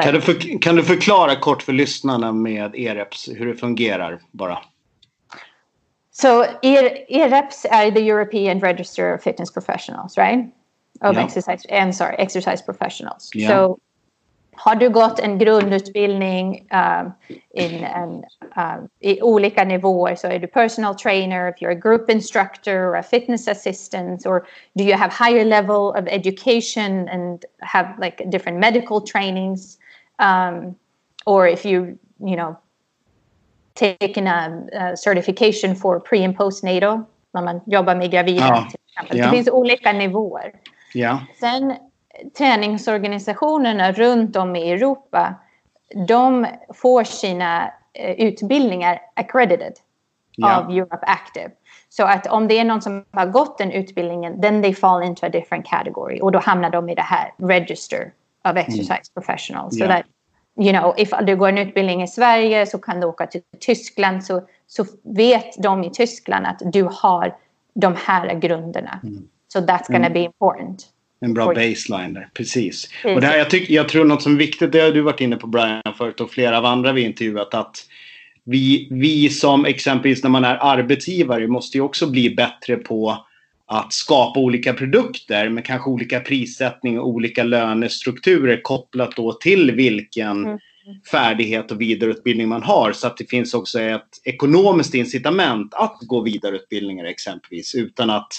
[0.02, 4.58] Kan, du för, kan du förklara kort för lyssnarna med EREPS hur det fungerar bara?
[6.12, 10.54] So EREPS är the European Register of Fitness Professionals, right?
[11.00, 11.24] Of yeah.
[11.24, 13.30] exercise, I'm sorry, exercise professionals.
[13.34, 13.48] Yeah.
[13.48, 13.78] So
[14.56, 17.10] har du gått en grundutbildning uh,
[17.54, 18.24] in en,
[18.56, 22.96] uh, i olika nivåer så är du personal trainer, if you're a group instructor or
[22.96, 28.58] a fitness assistant or do you have higher level of education and have like different
[28.58, 29.78] medical trainings
[30.18, 30.74] um,
[31.26, 32.56] or if you you know
[33.74, 38.68] taken a, a certification for pre and postnatal när man jobbar med gravida ja.
[38.70, 39.18] till exempel.
[39.18, 39.24] Ja.
[39.24, 40.52] Det finns olika nivåer.
[40.94, 41.20] Ja.
[41.40, 41.76] Sen
[42.38, 45.34] träningsorganisationerna runt om i Europa,
[46.08, 49.72] de får sina eh, utbildningar accredited
[50.36, 50.56] ja.
[50.56, 51.50] av Europe Active.
[51.88, 55.26] Så att om det är någon som har gått den utbildningen, then they fall into
[55.26, 56.20] a different category.
[56.20, 58.12] Och då hamnar de i det här register
[58.48, 59.14] of exercise mm.
[59.14, 59.78] professionals.
[59.78, 59.88] Yeah.
[59.88, 60.06] So that,
[60.66, 64.24] you know, if du går en utbildning i Sverige så kan du åka till Tyskland
[64.24, 67.36] så, så vet de i Tyskland att du har
[67.74, 69.00] de här grunderna.
[69.02, 69.28] Mm.
[69.52, 70.12] So that's gonna mm.
[70.12, 70.86] be important.
[71.24, 72.90] En bra baseline där, precis.
[73.04, 75.20] Och det här, jag, tyck, jag tror något som är viktigt, det har du varit
[75.20, 77.86] inne på Brian förut och flera av andra vi intervjuat, att
[78.44, 83.26] vi, vi som exempelvis när man är arbetsgivare måste ju också bli bättre på
[83.66, 90.44] att skapa olika produkter med kanske olika prissättning och olika lönestrukturer kopplat då till vilken
[90.44, 90.58] mm.
[91.10, 92.92] färdighet och vidareutbildning man har.
[92.92, 98.32] Så att det finns också ett ekonomiskt incitament att gå vidareutbildningar exempelvis utan att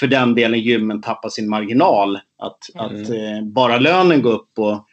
[0.00, 2.16] för den delen gymmen tappar sin marginal.
[2.38, 2.86] Att, mm.
[2.86, 4.86] att eh, bara lönen går upp och,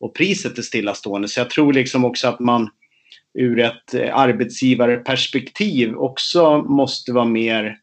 [0.00, 1.28] och priset är stillastående.
[1.28, 2.70] Så jag tror liksom också att man
[3.34, 7.76] ur ett eh, arbetsgivarperspektiv också måste vara mer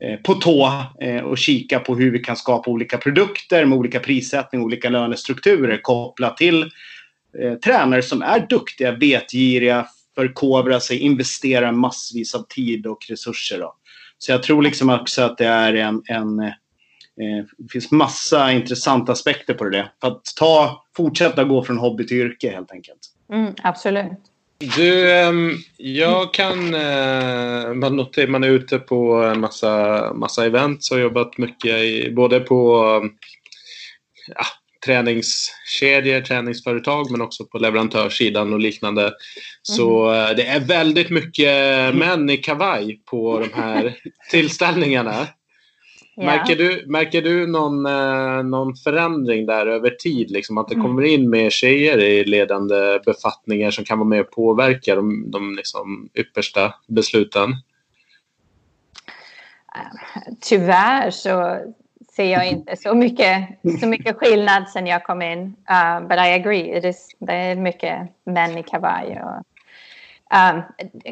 [0.00, 4.00] eh, på tå eh, och kika på hur vi kan skapa olika produkter med olika
[4.00, 6.70] prissättning och olika lönestrukturer kopplat till
[7.64, 13.58] tränare som är duktiga, vetgiriga, förkovrar sig, investerar massvis av tid och resurser.
[13.58, 13.74] Då.
[14.18, 16.52] Så jag tror liksom också att det är en, en
[17.56, 19.90] det finns massa intressanta aspekter på det.
[20.00, 22.98] För att ta, fortsätta gå från hobby till yrke helt enkelt.
[23.32, 24.12] Mm, absolut.
[24.76, 26.74] Du, ehm, jag kan...
[26.74, 32.84] Eh, man, är ute på en massa, massa events och jobbat mycket i, både på
[34.34, 34.44] ja,
[34.84, 39.02] träningskedjor, träningsföretag men också på leverantörssidan och liknande.
[39.02, 39.14] Mm.
[39.62, 43.96] Så eh, det är väldigt mycket män i kavaj på de här
[44.30, 45.26] tillställningarna.
[46.16, 50.30] Märker, du, märker du någon, eh, någon förändring där över tid?
[50.30, 50.86] Liksom, att det mm.
[50.86, 55.54] kommer in mer tjejer i ledande befattningar som kan vara med och påverka de, de
[55.56, 57.50] liksom, yppersta besluten?
[60.40, 61.58] Tyvärr så
[62.16, 63.48] ser jag inte så mycket,
[63.80, 65.56] så mycket skillnad sen jag kom in.
[65.70, 69.22] Uh, but I agree, it is, det är mycket män i kavaj.
[69.22, 69.42] Och,
[70.38, 70.62] um,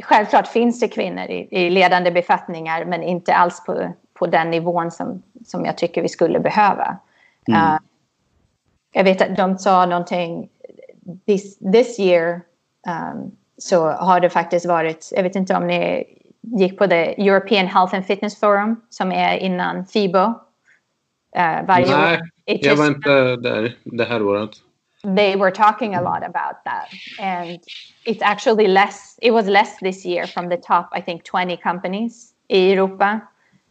[0.02, 4.90] självklart finns det kvinnor i, i ledande befattningar men inte alls på på den nivån
[4.90, 6.98] som, som jag tycker vi skulle behöva.
[7.48, 7.60] Mm.
[7.60, 7.78] Uh,
[8.92, 10.48] jag vet att de sa någonting,
[11.26, 12.40] this, this year
[12.88, 16.04] um, så har det faktiskt varit, jag vet inte om ni
[16.40, 20.34] gick på det European Health and Fitness Forum som är innan FIBO.
[21.36, 24.50] Uh, varje Nej, år jag var inte där det här året.
[25.16, 27.58] They were talking a lot about that and
[28.04, 32.32] it's actually less, it was less this year from the top I think 20 companies
[32.48, 33.20] i Europa.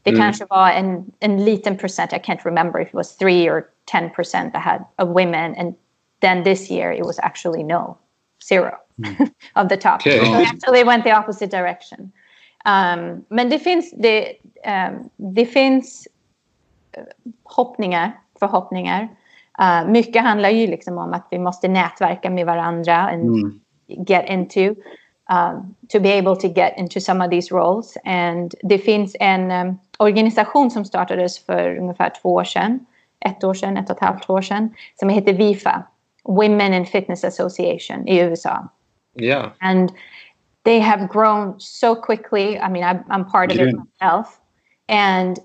[0.03, 0.21] Det mm.
[0.21, 4.09] kanske var en, en liten procent, I can't remember if it was 3 or 10
[4.09, 5.75] percent that had of women and
[6.21, 7.97] then this year it was actually no,
[8.43, 9.31] zero mm.
[9.55, 10.01] of the top.
[10.01, 10.19] Okay.
[10.19, 12.11] So actually went the opposite direction.
[12.65, 16.07] Um, men det finns, det, um, det finns
[17.43, 19.09] hoppningar, förhoppningar.
[19.61, 23.59] Uh, mycket handlar ju liksom om att vi måste nätverka med varandra and mm.
[24.07, 24.75] get into
[25.31, 27.97] um, to be able to get into some of these roles.
[28.05, 32.85] And det finns en um, organisation som startades för ungefär två år sedan,
[33.25, 35.83] ett år sedan, ett och ett halvt år sedan, som heter VIFA,
[36.23, 38.67] Women in Fitness Association i USA.
[39.15, 39.51] Yeah.
[39.59, 39.91] And
[40.63, 42.57] they have grown so quickly.
[42.57, 44.39] I mean, I'm, I'm part of it myself.
[44.87, 45.39] And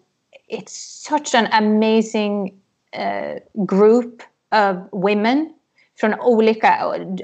[0.48, 2.58] it's such an amazing
[2.92, 5.54] uh, group of women
[5.96, 6.68] from olika,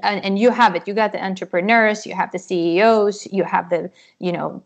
[0.03, 3.91] and you have it, you got the entrepreneurs, you have the CEOs, you have the,
[4.19, 4.63] you know,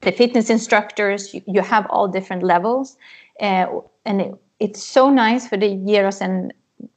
[0.00, 2.96] the fitness instructors, you, you have all different levels.
[3.38, 3.66] Uh,
[4.06, 6.52] and it, it's so nice för det ger oss en,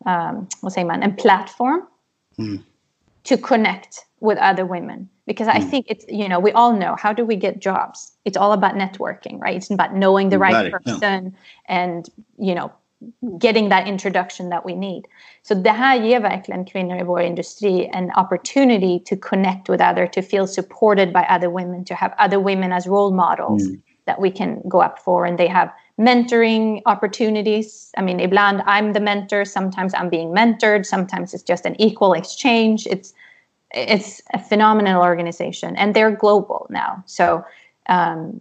[0.06, 1.04] um, vad man,
[2.38, 2.63] mm.
[3.24, 5.10] To connect with other women.
[5.26, 5.56] Because mm.
[5.56, 8.12] I think it's, you know, we all know how do we get jobs?
[8.26, 9.56] It's all about networking, right?
[9.56, 11.36] It's about knowing the right person
[11.68, 12.72] and, you know,
[13.38, 15.08] getting that introduction that we need.
[15.42, 20.08] Så det här ger verkligen kvinnor i vår industri en opportunity to connect with other,
[20.08, 23.82] to feel supported by other women, to have other women as role models mm.
[24.06, 25.26] that we can go up for.
[25.26, 27.92] And they have mentoring opportunities.
[27.98, 32.14] I mean, ibland I'm the mentor, sometimes I'm being mentored, sometimes it's just an equal
[32.14, 32.88] exchange.
[32.88, 33.14] It's
[33.76, 37.04] it's a phenomenal organization and they're global now.
[37.08, 37.44] So
[37.90, 38.40] um,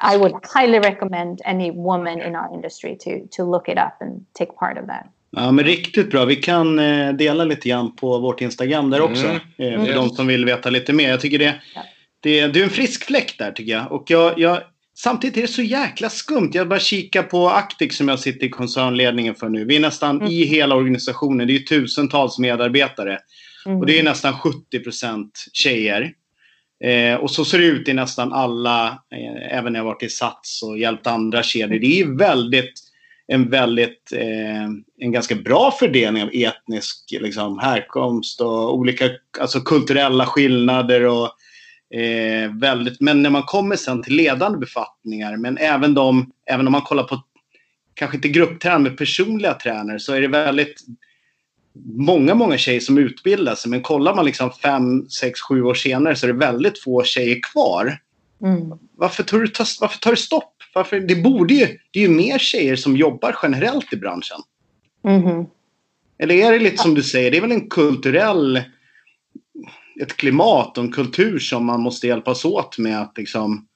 [0.00, 4.24] I would highly recommend any woman in our industry to, to look it up and
[4.34, 5.06] take part of that.
[5.32, 6.24] Ja, men riktigt bra.
[6.24, 9.26] Vi kan eh, dela lite grann på vårt Instagram där också.
[9.26, 9.36] Mm.
[9.36, 9.94] Eh, för mm.
[9.94, 11.08] de som vill veta lite mer.
[11.08, 11.82] Jag tycker det, ja.
[12.20, 13.92] det, det är en frisk fläkt där tycker jag.
[13.92, 14.62] Och jag, jag,
[15.02, 16.50] samtidigt är det så jäkla skumt.
[16.52, 19.64] Jag bara kika på Actic som jag sitter i koncernledningen för nu.
[19.64, 20.32] Vi är nästan mm.
[20.32, 21.46] i hela organisationen.
[21.46, 23.18] Det är tusentals medarbetare.
[23.66, 23.78] Mm.
[23.78, 26.12] Och det är nästan 70 procent tjejer.
[26.84, 30.08] Eh, och så ser det ut i nästan alla, eh, även när jag varit i
[30.08, 31.78] Sats och hjälpt andra kedjor.
[31.78, 32.74] Det är väldigt,
[33.26, 34.64] en väldigt, eh,
[34.98, 39.10] en ganska bra fördelning av etnisk liksom, härkomst och olika
[39.40, 41.06] alltså, kulturella skillnader.
[41.06, 41.30] Och,
[41.94, 46.72] eh, väldigt, men när man kommer sen till ledande befattningar, men även de, även om
[46.72, 47.22] man kollar på,
[47.94, 50.84] kanske inte grupptränare, men personliga tränare, så är det väldigt
[51.84, 53.70] många, många tjejer som utbildar sig.
[53.70, 57.40] Men kollar man liksom fem, sex, sju år senare så är det väldigt få tjejer
[57.52, 57.98] kvar.
[58.42, 58.78] Mm.
[58.96, 60.54] Varför, tar du, varför tar du stopp?
[60.74, 64.38] Varför, det borde ju, det är ju mer tjejer som jobbar generellt i branschen.
[65.04, 65.46] Mm.
[66.18, 68.62] Eller är det lite som du säger, det är väl en kulturell
[70.00, 73.66] ett klimat och en kultur som man måste hjälpas åt med att liksom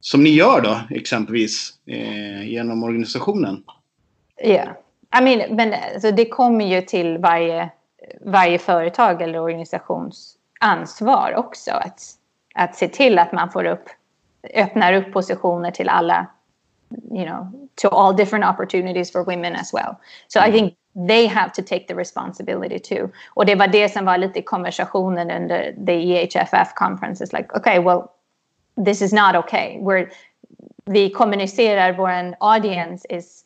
[0.00, 3.64] som ni gör då exempelvis eh, genom organisationen?
[4.36, 4.68] Ja, yeah.
[5.18, 7.70] I mean, men alltså, det kommer ju till varje,
[8.20, 12.00] varje företag eller organisations ansvar också att,
[12.54, 13.84] att se till att man får upp,
[14.54, 16.26] öppnar upp positioner till alla,
[17.10, 19.94] you know, to all different opportunities for women as well.
[20.28, 23.10] So I think they have to take the responsibility too.
[23.34, 27.20] Och det var det som var lite konversationen under the EHFF conference.
[27.20, 28.12] It's like, okay, well,
[28.84, 29.78] this is not okay.
[29.80, 30.10] We're,
[30.86, 33.44] vi kommunicerar, vår audience is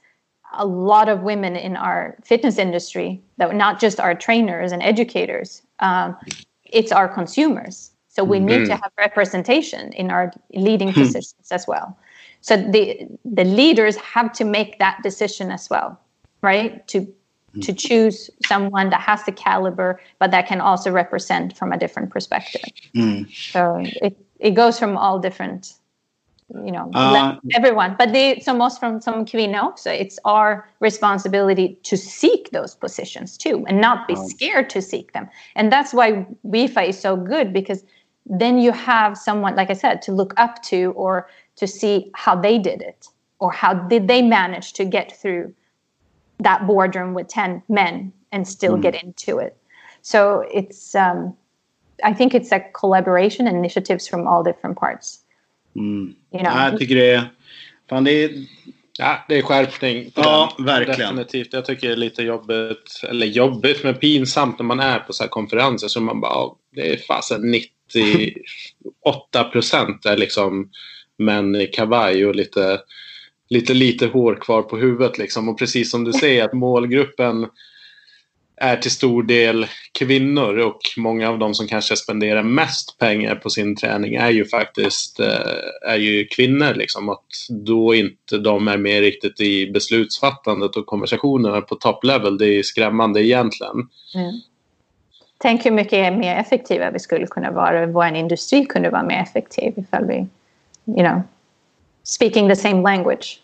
[0.52, 5.62] a lot of women in our fitness industry, that not just our trainers and educators,
[5.80, 6.16] um,
[6.64, 7.90] it's our consumers.
[8.08, 11.02] So we need to have representation in our leading hmm.
[11.02, 11.96] positions as well.
[12.40, 16.00] So the the leaders have to make that decision as well,
[16.42, 16.86] right?
[16.88, 17.06] To.
[17.62, 22.10] To choose someone that has the caliber, but that can also represent from a different
[22.10, 22.62] perspective.
[22.94, 23.28] Mm.
[23.52, 25.74] So it it goes from all different
[26.64, 31.78] you know uh, everyone but they so most from some kvinnor so it's our responsibility
[31.82, 36.26] to seek those positions too and not be scared to seek them and that's why
[36.46, 37.84] WIFA is so good because
[38.24, 42.34] then you have someone like i said to look up to or to see how
[42.34, 43.08] they did it
[43.40, 45.52] or how did they manage to get through
[46.42, 48.82] that boardroom with 10 men and still mm.
[48.82, 49.56] get into it
[50.02, 51.34] so it's um,
[52.04, 55.24] i think it's a collaboration initiatives from all different parts
[55.78, 56.14] Mm.
[56.32, 56.52] You know?
[56.52, 57.30] Jag tycker det är...
[57.88, 58.30] Fan, det är...
[58.98, 60.12] Ja, det är skärpning.
[60.14, 60.66] Ja, den.
[60.66, 60.98] verkligen.
[60.98, 61.52] Definitivt.
[61.52, 65.22] Jag tycker det är lite jobbigt, eller jobbigt, men pinsamt när man är på så
[65.22, 65.88] här konferenser.
[65.88, 70.70] Så man bara, det är fasen 98 procent är liksom
[71.18, 72.80] män i kavaj och lite,
[73.48, 75.18] lite, lite hår kvar på huvudet.
[75.18, 75.48] Liksom.
[75.48, 77.46] Och precis som du säger, att målgruppen
[78.60, 79.66] är till stor del
[79.98, 84.44] kvinnor och många av de som kanske spenderar mest pengar på sin träning är ju
[84.44, 86.74] faktiskt eh, är ju kvinnor.
[86.74, 87.08] Liksom.
[87.08, 92.46] Att då inte de är med riktigt i beslutsfattandet och konversationerna på top level, det
[92.46, 93.76] är skrämmande egentligen.
[94.14, 94.40] Mm.
[95.38, 99.72] Tänk hur mycket mer effektiva vi skulle kunna vara, vår industri kunde vara mer effektiv
[99.76, 100.26] ifall vi,
[100.86, 101.22] you know,
[102.08, 103.42] speaking the same language.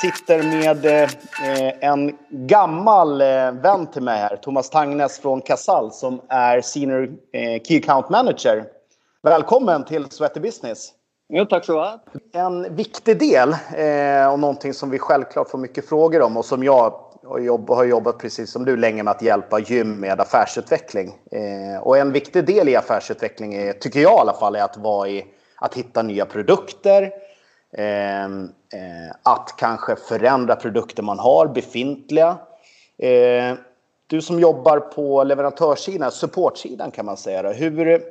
[0.00, 6.20] sitter med eh, en gammal eh, vän till mig här, Thomas Tangnes från Casall som
[6.28, 8.64] är Senior eh, Key Account Manager.
[9.22, 10.92] Välkommen till Sweaty Business.
[11.32, 12.34] Jo, tack så mycket.
[12.34, 16.64] En viktig del eh, och någonting som vi självklart får mycket frågor om och som
[16.64, 17.00] jag
[17.68, 21.14] har jobbat precis som du länge med att hjälpa gym med affärsutveckling.
[21.30, 24.76] Eh, och en viktig del i affärsutveckling, är, tycker jag i alla fall, är att
[24.76, 27.02] vara i att hitta nya produkter,
[27.72, 32.38] eh, eh att kanske förändra produkter man har, befintliga.
[32.98, 33.54] Eh,
[34.06, 37.52] du som jobbar på leverantörssidan, supportsidan kan man säga.
[37.52, 38.02] Hur,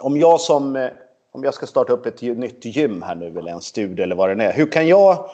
[0.00, 0.90] om, jag som, eh,
[1.36, 4.36] om jag ska starta upp ett nytt gym här nu eller en studio eller vad
[4.36, 4.52] det är.
[4.52, 5.30] Hur kan, jag,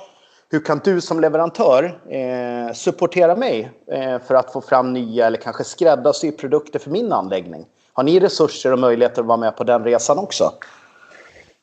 [0.51, 5.39] hur kan du som leverantör eh, supportera mig eh, för att få fram nya eller
[5.39, 7.65] kanske skräddarsy produkter för min anläggning?
[7.93, 10.53] Har ni resurser och möjligheter att vara med på den resan också?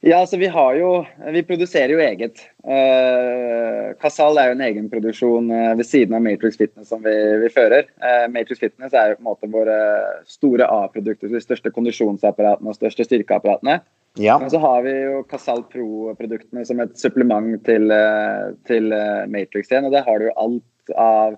[0.02, 1.04] Ja, alltså vi har ju.
[1.32, 2.34] Vi producerar ju eget.
[2.63, 7.38] Uh, Casal er jo en egenproduksjon uh, eh, vid sidan av Matrix Fitness som vi,
[7.38, 7.84] vi fører.
[8.04, 12.75] Uh, eh, Matrix Fitness är på en måte våra stora A-produkter, de största konditionsapparaterna och
[12.75, 13.80] största styrkeapparaterna.
[14.17, 14.39] Ja.
[14.41, 18.89] Men så har vi jo Casal Pro-produktene som et supplement til, uh, til
[19.32, 19.88] Matrix igjen.
[19.88, 21.38] Og der har du alt av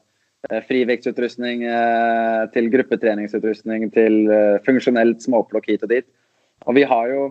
[0.65, 1.60] frivektutrustning
[2.49, 4.15] til gruppetreningsutrustning til
[4.65, 6.08] funksjonelt småplukk hit og dit.
[6.65, 7.27] Og vi har jo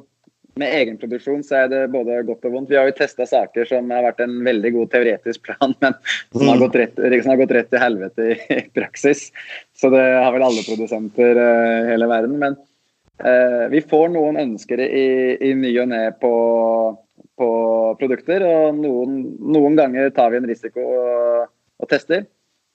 [0.58, 2.72] med egenproduksjon så er det både godt og vondt.
[2.72, 5.96] Vi har jo testa saker som har vært en veldig god teoretisk plan, men
[6.32, 6.64] som har mm.
[6.64, 9.28] gått rett, har gått rett til helvete i, i, praksis.
[9.76, 12.36] Så det har vel alle produsenter i uh, hele verden.
[12.42, 12.58] Men
[13.70, 15.06] vi får noen ønsker i,
[15.44, 16.32] i ny og ne på,
[17.36, 17.48] på,
[18.00, 21.50] produkter, og noen, noen, ganger tar vi en risiko og,
[21.80, 22.24] og tester.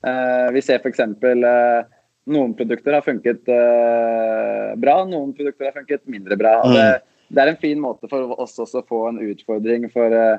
[0.06, 1.02] Uh, vi ser f.eks.
[1.02, 1.82] Uh,
[2.30, 6.56] noen produkter har funket bra, noen produkter har funket mindre bra.
[6.74, 6.88] det
[7.28, 10.38] det er en fin måte for oss også å få en utfordring for, eh,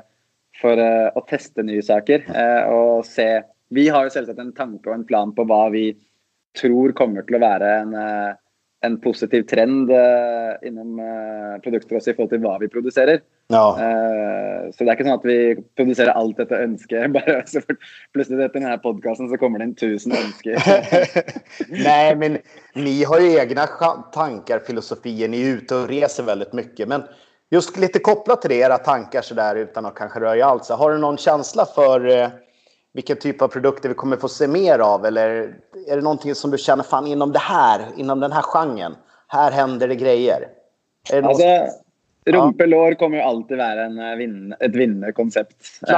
[0.61, 2.27] for å teste nye saker.
[2.71, 5.91] Og se Vi har jo selvsagt en tanke og en plan på hva vi
[6.55, 7.89] tror kommer til å være en,
[8.85, 9.89] en positiv trend
[10.65, 10.99] innom
[11.63, 13.23] produkter også i forhold til hva vi produserer.
[13.47, 13.67] Ja.
[13.79, 15.37] Uh, så det er ikke sånn at vi
[15.79, 17.03] produserer alt etter ønske.
[17.15, 20.59] Bare så plutselig etter denne podkasten så kommer det inn tusen ønsker.
[21.87, 22.39] Nej, men
[22.75, 23.67] ni har ju egna
[24.13, 25.31] tankar, filosofier.
[25.31, 26.87] Ni är ute och reser väldigt mycket.
[26.87, 27.03] Men
[27.49, 30.65] just lite kopplat till det, era tankar så där utan att kanske röja allt.
[30.65, 32.29] Så har du någon känsla för eh,
[32.97, 35.05] vilken typ av produkter vi kommer få se mer av?
[35.05, 35.29] Eller
[35.87, 38.95] är det någonting som du känner fan inom det här, inom den här genren?
[39.27, 40.47] Här händer det grejer.
[41.13, 41.45] Är det alltså,
[42.25, 45.55] Rumpelår kommer ju alltid vara en, eh, vinn, ett vinnarkoncept.
[45.87, 45.93] Eh,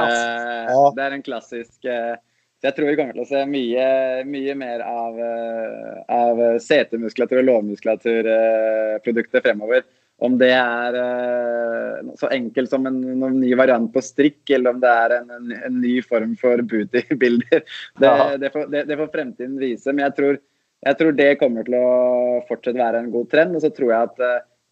[0.68, 0.92] ja.
[0.96, 2.14] Det är en klassisk eh,
[2.60, 9.40] jag tror vi kommer att se mycket, mycket mer av, eh, av setemuskulatur och lårmuskulaturprodukter
[9.40, 9.82] framöver.
[10.20, 14.80] Om det är uh, så enkelt som en, en, ny variant på strick eller om
[14.80, 17.62] det är en, en, en ny form för bootybilder.
[17.98, 19.92] Det, det, får, det, det får framtiden visa.
[19.92, 20.38] Men jag tror,
[20.80, 23.56] jag tror det kommer till att fortsätta vara en god trend.
[23.56, 24.26] Och så tror jag att uh,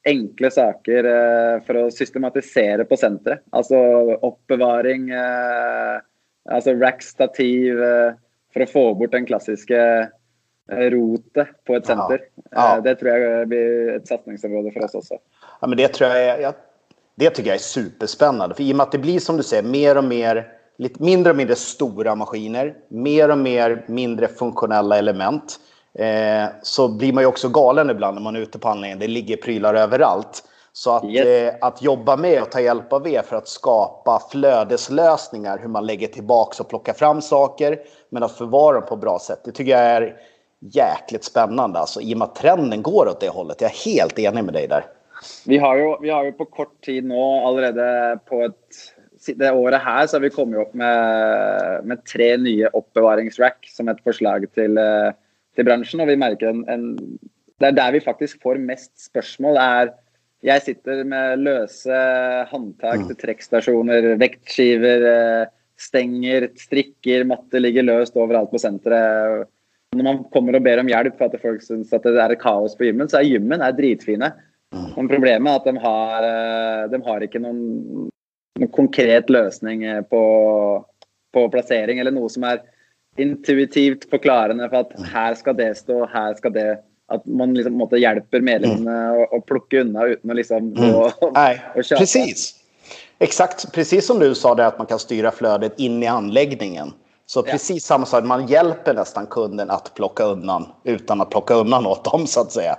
[0.05, 3.76] enkla saker uh, för att systematisera på centret, alltså
[4.14, 5.11] uppbevaring,
[6.51, 7.76] alltså rackstativ
[8.53, 10.09] för att få bort den klassiska
[10.70, 12.20] rotet på ett center.
[12.34, 12.74] Ja.
[12.74, 12.80] Ja.
[12.80, 15.18] Det tror jag blir ett satsningsområde för oss också.
[15.61, 16.55] Ja, men det, tror jag, jag,
[17.15, 18.55] det tycker jag är superspännande.
[18.55, 20.47] För i och med att det blir som du säger mer och mer
[20.79, 25.61] lite mindre och mindre stora maskiner, mer och mer mindre funktionella element.
[25.95, 28.99] Eh, så blir man ju också galen ibland när man är ute på anläggningen.
[28.99, 30.45] Det ligger prylar överallt.
[30.73, 31.27] Så att, yes.
[31.27, 35.87] eh, att jobba med och ta hjälp av er för att skapa flödeslösningar, hur man
[35.87, 37.79] lägger tillbaka och plockar fram saker,
[38.11, 39.41] men att förvara dem på bra sätt.
[39.45, 40.17] Det tycker jag är
[40.61, 41.79] jäkligt spännande.
[41.79, 43.61] Alltså, I och med att trenden går åt det hållet.
[43.61, 44.85] Jag är helt enig med dig där.
[45.49, 47.89] Vi har jo, vi har jo på kort tid nå allerede
[48.29, 48.85] på et
[49.27, 54.01] det året her så har vi kommet opp med, med tre nye oppbevaringsrack som et
[54.07, 55.11] forslag til, eh,
[55.57, 56.03] til bransjen.
[56.05, 57.19] Og vi merker en, en,
[57.59, 59.59] Det er der vi faktisk får mest spørsmål.
[59.59, 59.95] er
[60.47, 61.99] Jeg sitter med løse
[62.53, 65.47] håndtak til trekkstasjoner, vektskiver, eh,
[65.79, 69.49] stenger, strikker, matte ligger løst overalt på senteret.
[69.97, 72.87] Når man kommer og ber om hjelp for at folk syns det er kaos på
[72.87, 74.31] gymmen, så er gymmen er dritfine.
[74.97, 78.11] Men problemet är att de har, eh, de har inte någon,
[78.59, 80.85] någon konkret lösning eh, på,
[81.33, 82.61] på placering eller något som är
[83.16, 87.97] intuitivt förklarande för att här ska det stå, här ska det att man liksom måste
[87.97, 89.27] hjälper medlemmarna mm.
[89.31, 90.95] och plocka undan utan att liksom mm.
[91.21, 92.55] och, Nej, och Precis.
[93.19, 96.93] Exakt, precis som du sa det att man kan styra flödet in i anläggningen.
[97.27, 97.53] Så ja.
[97.53, 102.05] precis samma sak, man hjälper nästan kunden att plocka undan utan att plocka undan åt
[102.05, 102.77] dem så att säga.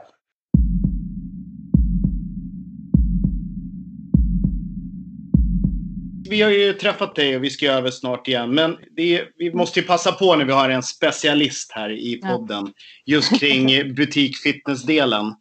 [6.29, 8.55] Vi har ju träffat dig och vi ska över snart igen.
[8.55, 12.63] Men är, vi måste ju passa på när vi har en specialist här i podden.
[12.65, 13.15] Ja.
[13.15, 15.33] Just kring butik-fitness-delen.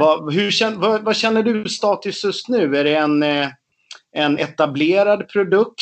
[0.00, 0.34] Vad,
[0.76, 2.76] vad, vad, känner du status just nu?
[2.76, 3.48] Är det en, eh,
[4.12, 5.80] en etablerad produkt?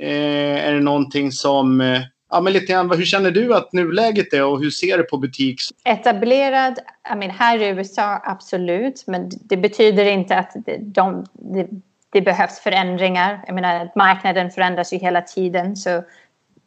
[0.00, 1.80] Eh, är det någonting som...
[1.80, 5.04] Eh, ja, men lite grann, hur känner du att nuläget är och hur ser du
[5.04, 5.60] på butik?
[5.84, 6.78] Etablerad,
[7.12, 10.52] I mean, här i USA absolut, men det betyder inte att
[10.94, 13.44] de, de det behövs förändringar.
[13.46, 15.76] Jag menar, marknaden förändras ju hela tiden.
[15.76, 15.90] Så,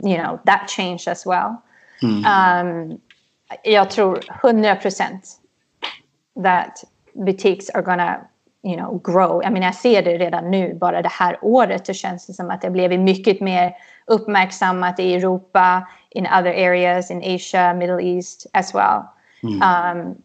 [0.03, 1.55] you know, that change as well.
[2.01, 2.91] Mm.
[2.91, 2.99] Um,
[3.63, 5.39] jag tror 100 procent
[6.43, 6.83] that
[7.13, 8.19] butiks are gonna
[8.63, 9.43] you know, grow.
[9.43, 11.85] Jag mean, jag ser det redan nu, bara det här året.
[11.85, 13.75] Det känns det som att det blev mycket mer
[14.05, 19.01] uppmärksammat i Europa, in other areas, in Asia, Middle East as well.
[19.43, 19.97] Mm.
[19.97, 20.15] Um,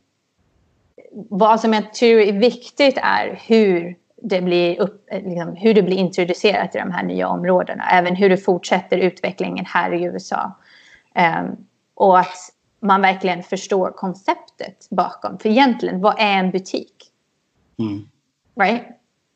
[1.31, 5.97] vad som jag tror är viktigt är hur det blir upp, liksom, hur det blir
[5.97, 7.85] introducerat i de här nya områdena.
[7.91, 10.57] Även hur det fortsätter utvecklingen här i USA.
[11.15, 11.57] Um,
[11.95, 12.37] och att
[12.81, 15.39] man verkligen förstår konceptet bakom.
[15.39, 17.13] För egentligen, vad är en butik?
[17.79, 18.09] Mm.
[18.61, 18.83] Right?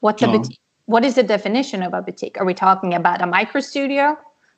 [0.00, 0.32] What's a ja.
[0.32, 0.60] boutique?
[0.86, 2.40] What is the definition of a boutique?
[2.40, 4.16] Are we talking about a micro studio?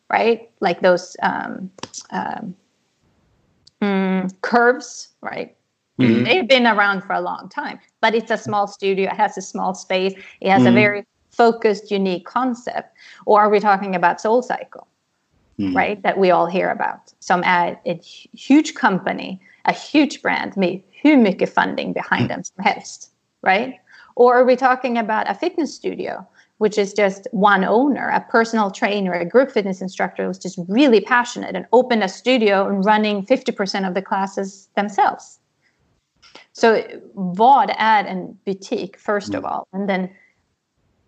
[0.08, 0.50] Right?
[0.60, 1.70] Like those um,
[2.10, 2.54] um,
[3.80, 5.56] mm, curves, right?
[5.98, 6.24] Mm-hmm.
[6.24, 9.10] They've been around for a long time, but it's a small studio.
[9.10, 10.12] It has a small space.
[10.40, 10.68] It has mm-hmm.
[10.68, 12.96] a very focused, unique concept.
[13.24, 14.86] Or are we talking about Soul Cycle,
[15.58, 15.76] mm-hmm.
[15.76, 16.02] right?
[16.02, 17.12] That we all hear about.
[17.20, 22.64] Some ad, a huge company, a huge brand med hur mycket funding behind them som
[22.64, 23.10] helst,
[23.42, 23.74] right?
[24.16, 26.26] Or are we talking about a fitness studio,
[26.58, 31.00] which is just one owner, a personal trainer, a group fitness instructor who's just really
[31.00, 35.38] passionate and opened a studio and running 50% of the classes themselves?
[36.52, 36.76] So
[37.14, 39.46] vad är en butik first of mm.
[39.46, 39.64] all?
[39.72, 40.08] And then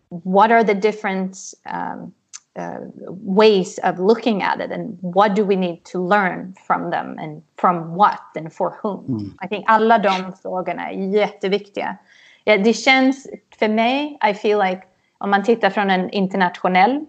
[0.09, 2.13] what are the different um,
[2.59, 7.19] uh, ways of looking at it and what do we need to learn from them
[7.19, 9.05] and from what and for whom?
[9.09, 9.35] Mm.
[9.45, 11.97] I think alla de frågorna är jätteviktiga.
[12.45, 13.27] Ja, det känns
[13.59, 14.83] för mig, I feel like
[15.19, 17.07] om man tittar från en internationell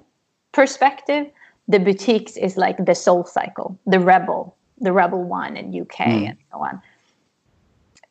[0.51, 1.25] perspektiv,
[1.71, 6.29] the boutiques is like the soul cycle, the rebel, the rebel one in UK mm.
[6.29, 6.79] and so on.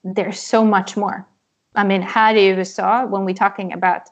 [0.05, 1.27] There's so much more.
[1.75, 4.03] I mean, här i USA, when we're talking about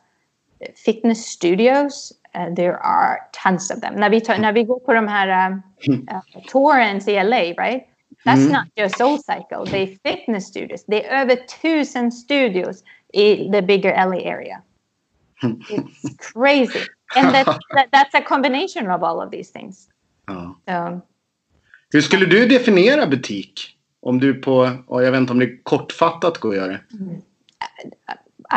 [0.74, 3.94] fitness studios, uh, there are tons of them.
[3.94, 5.52] När vi, tar, när vi går på de här
[5.88, 7.86] uh, uh, tours i LA, right?
[8.24, 8.52] That's mm.
[8.52, 9.64] not just Soul Cycle.
[9.64, 10.84] They fitness studios.
[10.84, 12.82] They över tusen studios
[13.12, 14.62] in the bigger LA area.
[15.70, 16.80] It's crazy.
[17.14, 19.88] And that, that, that's a combination of all of these things.
[20.26, 20.56] Ja.
[20.66, 21.02] So.
[21.92, 23.75] Hur skulle du definiera butik?
[24.08, 26.80] Om du på, jag vet inte om det är kortfattat går att göra det.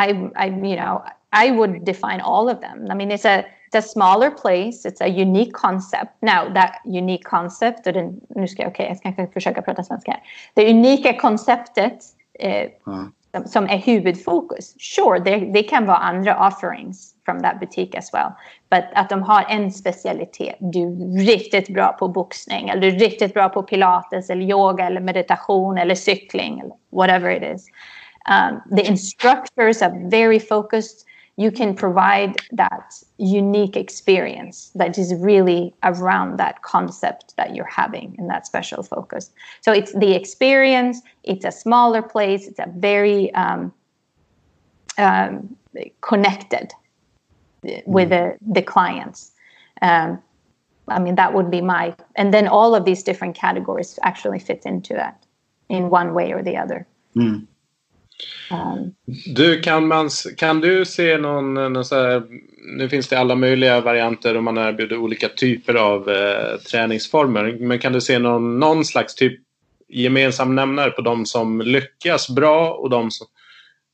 [0.06, 0.10] I,
[0.46, 1.02] I, you know,
[1.44, 2.86] I would define all of them.
[2.90, 4.88] I mean, it's a it's a smaller place.
[4.88, 6.10] It's a unique concept.
[6.22, 10.10] Now that unique concept, och den, nu ska jag, okay, jag ska försöka prata svenska
[10.10, 10.20] här.
[10.54, 11.98] Det unika konceptet
[12.38, 13.12] eh, mm.
[13.34, 14.74] som, som, är huvudfokus.
[14.78, 18.36] Sure, det, det kan vara andra offerings from that butik as well.
[18.70, 20.56] But att de har en specialitet.
[20.60, 24.86] Du är riktigt bra på boxning eller du är riktigt bra på pilates eller yoga
[24.86, 27.66] eller meditation eller cykling eller whatever it is.
[28.30, 31.06] Um, the instructors are very focused
[31.36, 38.14] you can provide that unique experience that is really around that concept that you're having
[38.18, 39.30] in that special focus.
[39.62, 43.72] So it's the experience, it's a smaller place, it's a very um,
[44.98, 45.56] um,
[46.02, 46.72] connected
[47.86, 49.32] with the, the clients.
[49.82, 50.18] Um,
[50.88, 54.62] I mean, that would be my, and then all of these different categories actually fit
[54.66, 55.24] into that
[55.68, 56.86] in one way or the other.
[57.16, 57.46] Mm.
[58.50, 58.94] Um,
[59.34, 62.22] du, kan, man, kan du se någon, någon så här,
[62.76, 67.56] nu finns det alla möjliga varianter och man erbjuder olika typer av eh, träningsformer.
[67.60, 69.40] Men kan du se någon, någon slags typ
[69.88, 73.26] gemensam nämnare på de som lyckas bra och de som,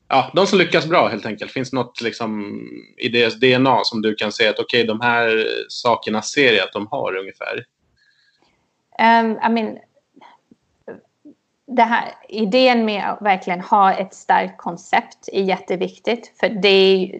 [0.07, 1.51] ja, de som lyckas bra helt enkelt?
[1.51, 2.61] Finns något liksom,
[2.97, 6.63] i deras DNA som du kan säga att okej, okay, de här sakerna ser jag
[6.63, 7.65] att de har ungefär?
[8.99, 9.77] Um, I mean,
[11.67, 16.33] det här, idén med att verkligen ha ett starkt koncept är jätteviktigt.
[16.39, 17.11] För det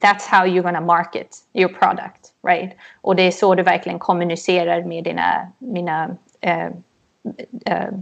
[0.00, 2.76] that's how you're gonna market your product, right?
[3.00, 6.16] Och det är så du verkligen kommunicerar med dina mina,
[6.46, 6.70] uh,
[7.70, 7.98] uh,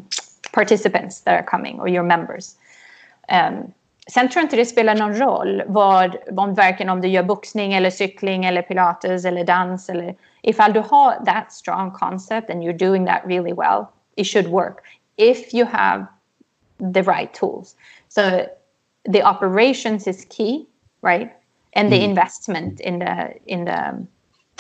[0.53, 2.55] participants that are coming, or your members.
[3.29, 3.73] Um,
[4.11, 7.73] sen tror jag inte det spelar någon roll vad, om, varken om du gör boxning
[7.73, 9.89] eller cykling eller pilates eller dans.
[9.89, 13.87] Eller, ifall du har that strong concept and you're doing that really well,
[14.17, 14.77] it should work
[15.17, 16.07] if you have
[16.95, 17.77] the right tools.
[18.09, 18.47] So
[19.13, 20.67] the operations is key,
[21.03, 21.31] right?
[21.75, 22.05] And the mm.
[22.05, 24.07] investment in the in the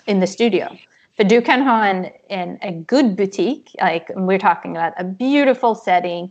[0.07, 0.77] in the studio.
[1.17, 6.31] But you can have an, a good boutique, like we're talking about a beautiful setting,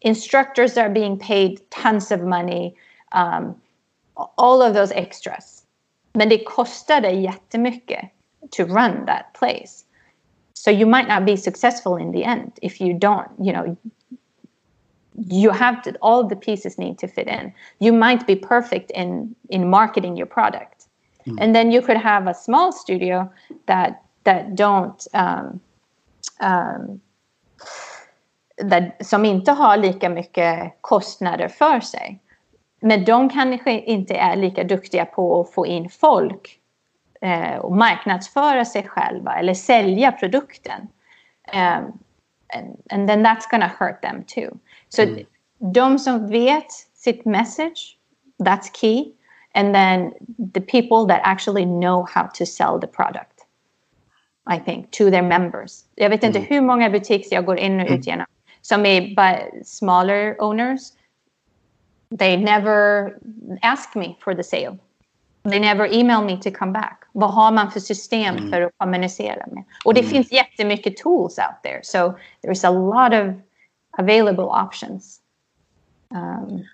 [0.00, 2.74] instructors are being paid tons of money,
[3.12, 3.54] um,
[4.38, 5.62] all of those extras.
[6.14, 8.10] Men det kostar dig jättemycket
[8.50, 9.84] to run that place.
[10.54, 13.76] So you might not be successful in the end if you don't, you know,
[15.28, 17.52] you have to all the pieces need to fit in.
[17.78, 20.86] You might be perfect in in marketing your product.
[21.26, 21.38] Mm.
[21.40, 23.30] And then you could have a small studio
[23.66, 25.60] that that don't um,
[26.40, 27.00] um,
[28.70, 32.20] that, som inte har lika mycket kostnader för sig.
[32.80, 36.58] Men de kanske inte är lika duktiga på att få in folk
[37.20, 40.88] eh, och marknadsföra sig själva eller sälja produkten.
[41.52, 41.98] Um,
[42.54, 44.58] and, and then that's gonna hurt them too.
[44.88, 45.24] Så mm.
[45.58, 47.96] de som vet sitt message,
[48.38, 49.12] that's key.
[49.54, 50.12] And then
[50.54, 53.32] the people that actually know how to sell the product.
[54.50, 55.84] I think, to their members.
[55.94, 56.48] Jag vet inte mm.
[56.48, 58.00] hur många butiker jag går in och ut mm.
[58.00, 58.26] genom
[58.68, 60.80] som är by smaller owners.
[62.18, 63.12] They never
[63.62, 64.78] ask me for the sale.
[65.50, 67.02] They never email me to come back.
[67.12, 68.50] Vad har man för system mm.
[68.50, 69.64] för att kommunicera med?
[69.84, 70.12] Och det mm.
[70.12, 71.80] finns jättemycket tools out there.
[71.82, 73.34] So there's a lot of
[73.98, 75.20] available options.
[76.10, 76.64] Um,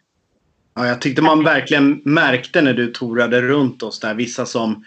[0.75, 4.15] ja, jag tyckte man verkligen märkte när du torade runt oss där.
[4.15, 4.85] Vissa som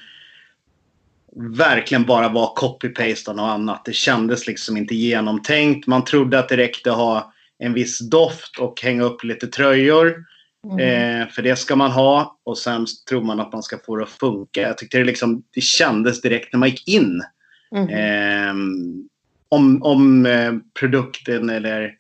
[1.36, 3.86] verkligen bara var copy-paste och annat.
[3.86, 5.88] Det kändes liksom inte genomtänkt.
[5.88, 10.26] Man trodde att det räckte att ha en viss doft och hänga upp lite tröjor.
[10.72, 10.80] Mm.
[10.80, 14.04] Eh, för det ska man ha och sen tror man att man ska få det
[14.04, 14.62] att funka.
[14.62, 17.22] Jag tyckte det, liksom, det kändes direkt när man gick in.
[17.76, 17.90] Mm.
[17.90, 18.54] Eh,
[19.50, 21.94] om om eh, produkten eller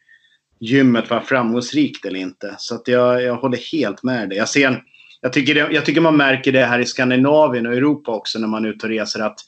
[0.60, 2.56] gymmet var framgångsrikt eller inte.
[2.58, 4.38] Så att jag, jag håller helt med dig.
[4.38, 4.84] Jag, ser,
[5.26, 8.48] jag, tycker det, jag tycker man märker det här i Skandinavien och Europa också när
[8.48, 9.20] man är ute och reser.
[9.20, 9.40] Att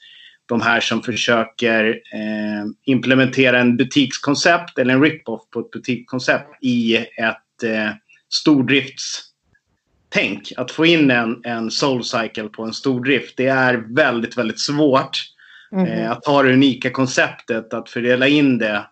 [0.45, 6.95] de här som försöker eh, implementera en butikskoncept eller en rip-off på ett butikskoncept i
[6.97, 7.89] ett eh,
[8.29, 9.23] stordrifts
[10.09, 10.53] tänk.
[10.57, 13.37] Att få in en, en soul cycle på en stordrift.
[13.37, 15.17] Det är väldigt, väldigt svårt.
[15.71, 15.85] Mm.
[15.85, 18.85] Eh, att ha det unika konceptet, att fördela in det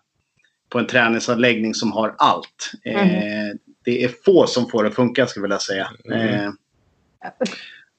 [0.68, 2.72] på en träningsanläggning som har allt.
[2.84, 3.08] Mm.
[3.08, 5.88] Eh, det är få som får det att funka, skulle jag vilja säga.
[6.14, 6.56] Mm.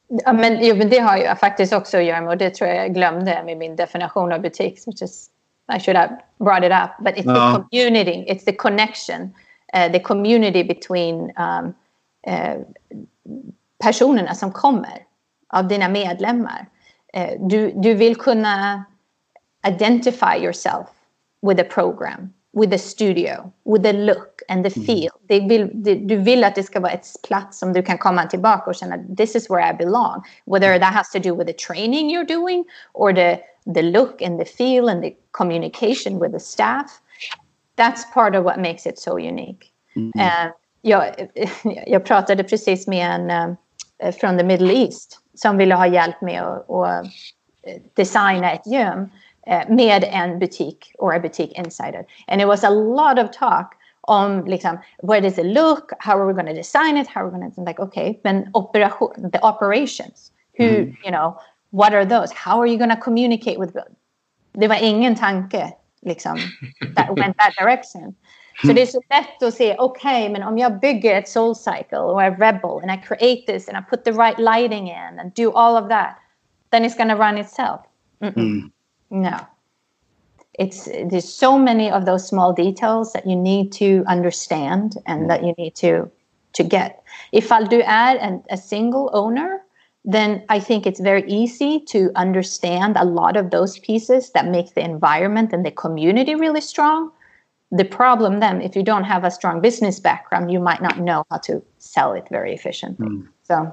[0.07, 2.70] Ja, men, jo, men det har ju faktiskt också att göra med, och det tror
[2.70, 5.30] jag jag glömde med min definition av butik, which is,
[5.76, 7.55] I should have brought it up, but it's ja.
[7.55, 9.34] the community, it's the connection,
[9.74, 11.74] uh, the community between um,
[12.28, 12.61] uh,
[13.84, 15.03] personerna som kommer,
[15.47, 16.65] av dina medlemmar.
[17.18, 18.84] Uh, du, du vill kunna
[19.68, 20.88] identify yourself
[21.41, 24.86] with a program with the studio, with the look and the mm.
[24.86, 25.12] feel.
[25.30, 25.47] Mm.
[25.47, 28.70] Vill, det, du vill att det ska vara ett plats som du kan komma tillbaka
[28.70, 30.24] och känna this is where I belong.
[30.45, 33.39] Whether that has to do with the training you're doing or the,
[33.74, 37.01] the look and the feel and the communication with the staff.
[37.76, 39.72] That's part of what makes it so unique.
[39.95, 40.12] Mm.
[40.16, 40.51] Uh,
[40.82, 41.30] jag,
[41.88, 43.32] jag pratade precis med en
[44.03, 47.05] uh, från the Middle East som ville ha hjälp med att, att
[47.93, 49.10] designa ett gym.
[49.48, 52.06] Uh, med en butik or a boutique insider.
[52.28, 53.76] And it was a lot of talk
[54.08, 55.91] on liksom, where does it look?
[56.00, 57.08] How are we going to design it?
[57.08, 60.32] How are we going to like okay, then operation the operations.
[60.58, 60.98] Who mm.
[61.04, 61.38] you know
[61.72, 62.32] what are those?
[62.32, 63.76] How are you going to communicate with?
[64.54, 66.38] Det var ingen tanke liksom
[66.95, 68.16] that went that direction.
[68.62, 71.56] Så det är så lätt att se, okej, okay, men om jag bygger ett soul
[71.56, 75.20] cycle or a rebel and I create this and I put the right lighting in
[75.20, 76.16] and do all of that,
[76.72, 77.82] then it's going to run itself.
[78.22, 78.41] Mm -mm.
[78.41, 78.72] Mm.
[79.10, 79.38] No.
[80.58, 85.43] It's there's so many of those small details that you need to understand and that
[85.43, 86.10] you need to
[86.53, 87.03] to get.
[87.32, 89.62] If du är an, a single owner,
[90.03, 94.74] then I think it's very easy to understand a lot of those pieces that make
[94.74, 97.12] the environment and the community really strong.
[97.72, 101.26] The problem then, if you don't have a strong business background, you might not know
[101.30, 103.08] how to sell it very efficiently.
[103.08, 103.28] Mm.
[103.43, 103.72] So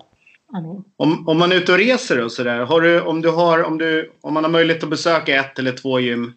[0.97, 2.73] Om, om man är ute och reser och sådär,
[3.07, 6.33] om, du har, om, du, om man har möjlighet att besöka ett eller två gym,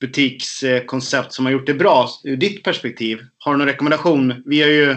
[0.00, 3.18] butikskoncept som har gjort det bra ur ditt perspektiv.
[3.38, 4.42] Har du någon rekommendation?
[4.46, 4.96] Vi har ju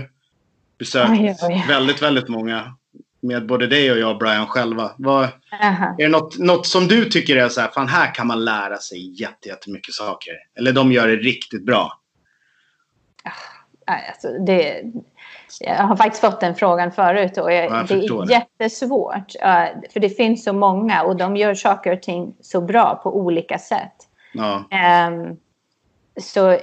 [0.79, 1.65] besökt oj, oj.
[1.67, 2.75] väldigt, väldigt många
[3.21, 4.91] med både dig och jag, Brian, själva.
[4.97, 5.23] Vad,
[5.61, 8.77] är det något, något som du tycker är så här, fan här kan man lära
[8.77, 10.33] sig jättemycket saker?
[10.57, 12.01] Eller de gör det riktigt bra?
[13.87, 14.81] Ah, alltså, det,
[15.59, 19.31] jag har faktiskt fått den frågan förut och jag, jag det är jättesvårt.
[19.93, 23.59] för det finns så många och de gör saker och ting så bra på olika
[23.59, 23.95] sätt.
[24.33, 24.63] Ja.
[25.07, 25.37] Um,
[26.21, 26.57] så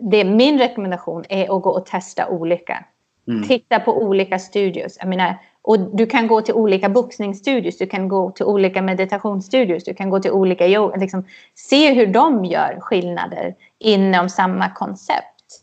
[0.00, 2.84] det, min rekommendation är att gå och testa olika.
[3.28, 3.48] Mm.
[3.48, 4.96] Titta på olika studios.
[5.00, 9.84] Jag menar, och du kan gå till olika boxningsstudios, du kan gå till olika meditationsstudios,
[9.84, 10.96] du kan gå till olika yoga.
[10.96, 11.24] Liksom,
[11.54, 15.62] se hur de gör skillnader inom samma koncept.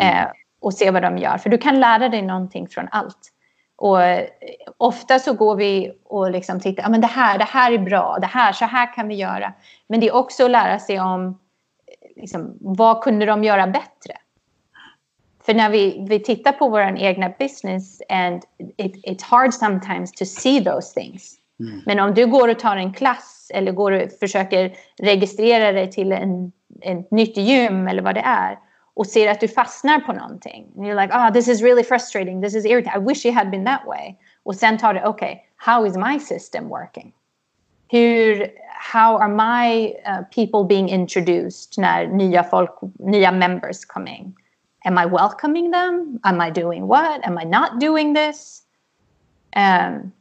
[0.00, 0.18] Mm.
[0.18, 0.30] Eh,
[0.62, 1.38] och se vad de gör.
[1.38, 3.32] För du kan lära dig någonting från allt.
[3.76, 4.26] Och eh,
[4.76, 8.18] ofta så går vi och liksom tittar, ja men det här, det här är bra,
[8.20, 9.52] det här, så här kan vi göra.
[9.86, 11.38] Men det är också att lära sig om,
[12.16, 14.16] liksom, vad kunde de göra bättre?
[15.46, 18.42] För när vi, vi tittar på vår egna business and
[18.76, 21.34] it, it's hard sometimes to see those things.
[21.60, 21.82] Mm.
[21.86, 26.12] Men om du går och tar en klass eller går och försöker registrera dig till
[26.12, 28.58] en, ett nytt gym eller vad det är
[28.94, 30.72] och ser att du fastnar på någonting.
[30.76, 33.34] And you're like, ah, oh, this is really frustrating, this is irritating, I wish it
[33.34, 34.16] had been that way.
[34.42, 37.12] Och sen tar det, okay, how is my system working?
[37.88, 44.34] Hur, how are my uh, people being introduced när nya folk, nya members come in?
[44.84, 46.18] Am I welcoming them?
[46.24, 47.20] Am I doing what?
[47.24, 48.62] Am I not doing this?
[49.56, 50.12] Um,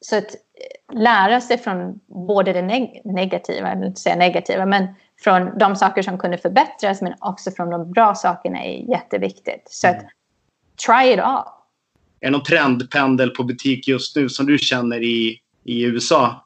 [0.00, 4.66] så att eh, lära sig från både det neg negativa, jag vill inte säga negativa,
[4.66, 4.88] men
[5.20, 9.62] från de saker som kunde förbättras men också från de bra sakerna är jätteviktigt.
[9.70, 10.04] Så att,
[10.86, 11.44] try it all.
[12.20, 16.44] Är det någon trendpendel på butik just nu som du känner i, i USA?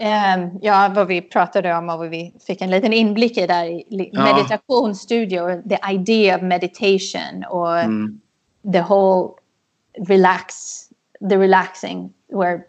[0.00, 3.82] Um, ja, vad vi pratade om och vad vi fick en liten inblick i där.
[3.88, 4.34] Ja.
[4.34, 8.20] Meditationsstudio, the idea of meditation och mm.
[8.72, 9.28] the whole
[10.08, 10.54] relax,
[11.30, 12.60] the relaxing where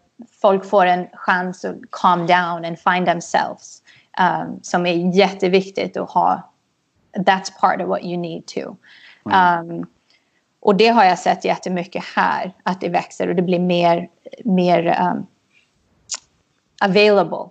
[0.42, 3.82] folk får en chans att calm down and find themselves
[4.20, 6.52] um, som är jätteviktigt att ha.
[7.18, 8.76] That's part of what you need to.
[9.26, 9.70] Mm.
[9.70, 9.86] Um,
[10.60, 14.10] och det har jag sett jättemycket här, att det växer och det blir mer,
[14.46, 15.28] mer um,
[16.82, 17.50] available.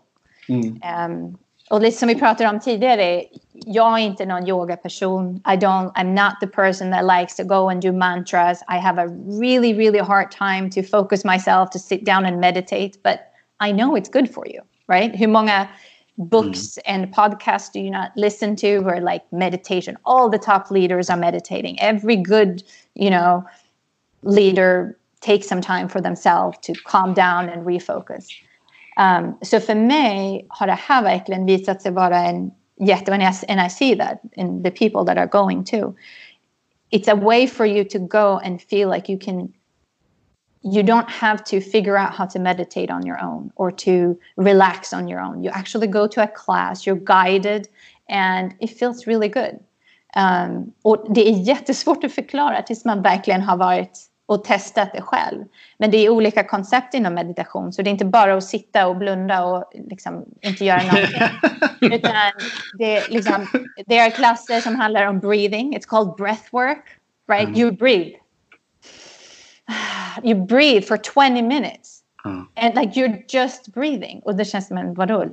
[0.48, 0.80] Mm.
[1.12, 1.38] Um,
[1.70, 5.36] och lite som vi pratade om tidigare, jag är inte någon yogaperson.
[5.36, 8.62] I don't, I'm not the person that likes to go and do mantras.
[8.68, 9.06] I have a
[9.40, 12.92] really, really hard time to focus myself, to sit down and meditate.
[13.02, 13.18] But
[13.60, 15.16] I know it's good for you, right?
[15.16, 15.68] Hur många
[16.18, 16.78] books mm.
[16.86, 21.16] and podcasts do you not listen to or like meditation all the top leaders are
[21.16, 22.62] meditating every good
[22.94, 23.44] you know
[24.22, 28.26] leader take some time for themselves to calm down and refocus.
[28.96, 32.50] Um, så för mig har det här verkligen visat sig vara en
[32.80, 33.12] jätte...
[33.12, 35.94] And I, and I see that in the people that are going to.
[36.90, 39.52] It's a way for you to go and feel like you can
[40.62, 44.92] you don't have to figure out how to meditate on your own or to relax
[44.92, 45.44] on your own.
[45.44, 47.68] You actually go to a class, you're guided,
[48.08, 49.60] and it feels really good.
[50.16, 55.02] Um, och det är jättesvårt att förklara tills man verkligen har varit och testat det
[55.02, 55.44] själv.
[55.78, 58.96] Men det är olika koncept inom meditation, så det är inte bara att sitta och
[58.96, 61.22] blunda och liksom inte göra någonting.
[61.96, 62.12] Utan
[62.78, 63.46] det, är liksom,
[63.86, 65.78] det är klasser som handlar om breathing.
[65.78, 66.84] It's called breathwork,
[67.28, 67.48] right?
[67.48, 67.60] Mm.
[67.60, 68.16] You breathe.
[70.24, 72.02] You breathe for 20 minutes.
[72.24, 72.48] Mm.
[72.56, 74.20] And like you're just breathing.
[74.24, 75.24] Och det känns som en, vadå?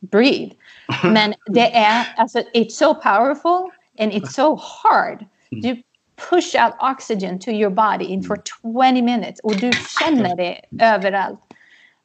[0.00, 0.52] Breathe.
[1.04, 5.26] Men det är, alltså, it's so powerful and it's so hard.
[5.52, 5.60] Mm.
[5.62, 5.82] Du
[6.16, 11.40] push out oxygen to your body in for 20 minutes och du känner det överallt.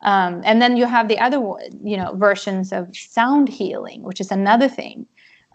[0.01, 1.39] Um, and then you have the other,
[1.83, 5.05] you know, versions of sound healing, which is another thing.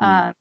[0.00, 0.28] Mm.
[0.28, 0.34] Um,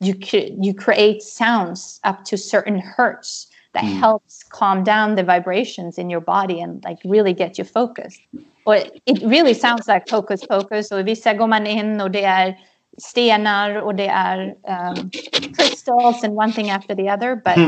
[0.00, 0.14] you
[0.60, 3.98] you create sounds up to certain hertz that mm.
[4.00, 8.20] helps calm down the vibrations in your body and like really get you focused.
[8.64, 10.90] Och it really sounds like hocus pocus.
[10.90, 12.58] Och vissa går man in och det är
[12.98, 15.10] stenar och det är um,
[15.56, 17.36] crystals and one thing after the other.
[17.36, 17.58] But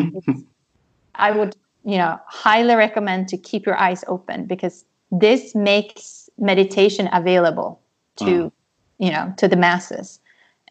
[1.15, 4.85] I would, you know, highly recommend to keep your eyes open because
[5.21, 7.81] this makes meditation available
[8.17, 8.51] to,
[8.99, 10.21] you know, to the masses,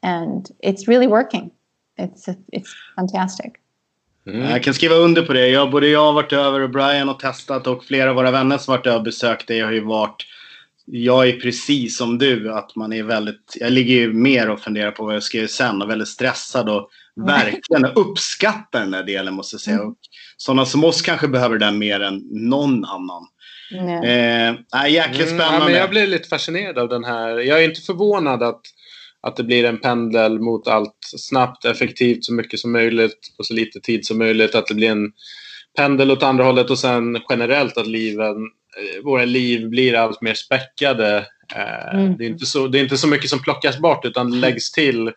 [0.02, 1.52] and it's really working.
[1.98, 3.60] It's it's fantastic.
[4.28, 4.50] Mm.
[4.50, 5.48] Jag kan skriva under på det.
[5.48, 8.58] Jag, både jag har varit över och Brian har testat och flera av våra vänner
[8.58, 10.26] som varit över och besökt det har ju varit
[10.92, 13.58] jag är precis som du, att man är väldigt...
[13.60, 16.70] Jag ligger ju mer och funderar på vad jag ska göra sen och väldigt stressad
[16.70, 19.76] och verkligen uppskattar den där delen måste jag säga.
[19.76, 19.88] Mm.
[19.88, 19.98] Och
[20.38, 23.28] sådana som oss kanske behöver den mer än någon annan.
[23.72, 24.04] Mm.
[24.74, 25.56] Eh, jäkligt spännande.
[25.56, 27.38] Mm, ja, men jag blir lite fascinerad av den här.
[27.38, 28.62] Jag är inte förvånad att,
[29.22, 33.54] att det blir en pendel mot allt snabbt, effektivt, så mycket som möjligt på så
[33.54, 34.56] lite tid som möjligt.
[34.56, 35.12] Att det blir en
[35.78, 38.36] pendel åt andra hållet och sen generellt att liven
[38.78, 41.26] Eh, våra liv blir allt mer späckade.
[41.56, 42.18] Eh, mm.
[42.18, 45.12] Det, är inte så, det är inte så mycket som plockas bort utan läggs till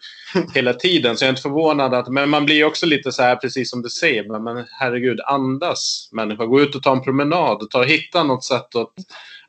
[0.55, 1.17] hela tiden.
[1.17, 1.95] Så jag är inte förvånad.
[1.95, 5.21] Att, men man blir också lite så här, precis som du säger, men, men herregud,
[5.21, 6.47] andas människa.
[6.47, 7.71] Gå ut och ta en promenad.
[7.71, 8.95] Ta, hitta något sätt att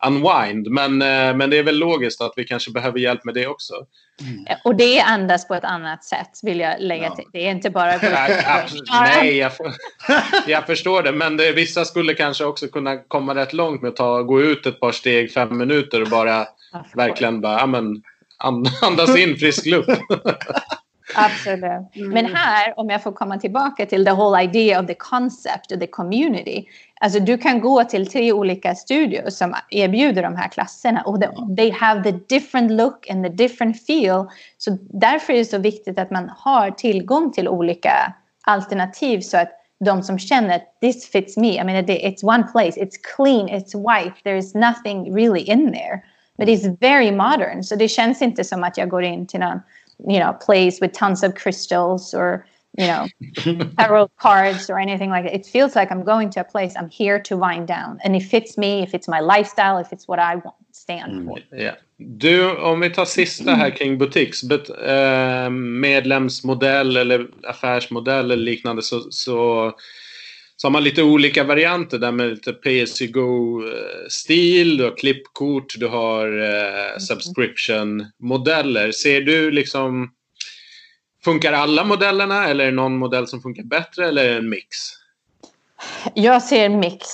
[0.08, 0.68] unwind.
[0.68, 3.74] Men, eh, men det är väl logiskt att vi kanske behöver hjälp med det också.
[4.22, 4.45] Mm.
[4.64, 7.16] Och det andas på ett annat sätt vill jag lägga ja.
[7.16, 7.26] till.
[7.34, 7.97] Det är inte bara...
[8.91, 9.52] Nej, jag,
[10.47, 11.12] jag, förstår det.
[11.12, 14.66] Men det, vissa skulle kanske också kunna komma rätt långt med att ta, gå ut
[14.66, 16.47] ett par steg, fem minuter och bara
[16.95, 18.04] verkligen bara, amen,
[18.82, 19.89] andas in frisk luft.
[21.16, 21.95] Absolut.
[21.95, 22.10] Mm.
[22.10, 25.80] Men här, om jag får komma tillbaka till the whole idea of the concept of
[25.80, 26.66] the community.
[27.04, 31.28] Alltså du kan gå till tre olika studios som erbjuder de här klasserna och the,
[31.58, 34.26] they have the different look and the different feel.
[34.58, 39.52] Så därför är det så viktigt att man har tillgång till olika alternativ så att
[39.86, 43.74] de som känner att this fits me, I mean it's one place, it's clean, it's
[43.74, 46.04] white, there's nothing really in there.
[46.38, 49.62] But it's very modern, så det känns inte som att jag går in till någon
[50.10, 52.45] you know place with tons of crystals or
[52.78, 53.08] you know
[53.78, 55.36] tarot cards or anything like that.
[55.36, 56.74] It feels like I'm going to a place.
[56.78, 58.84] I'm here to wind down, and it fits me.
[58.84, 61.40] If it's my lifestyle, if it's what I want, stand mm, for.
[61.56, 61.76] Yeah.
[61.98, 68.82] Du, om vi tar sista här kring butiks, but, eh, medlemsmodell eller affärsmodell eller liknande
[68.82, 69.72] så, så
[70.62, 74.78] så har man lite olika varianter där med lite pay-as-you-go-stil.
[74.78, 78.92] Du har klippkort, du har eh, subscription-modeller.
[78.92, 80.10] Ser du liksom...
[81.24, 84.50] Funkar alla modellerna eller är det någon modell som funkar bättre eller är det en
[84.50, 84.68] mix?
[86.14, 87.08] Jag ser mix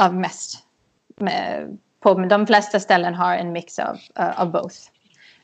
[0.00, 0.58] av mest.
[2.02, 4.76] På de flesta ställen har en mix av, uh, of both.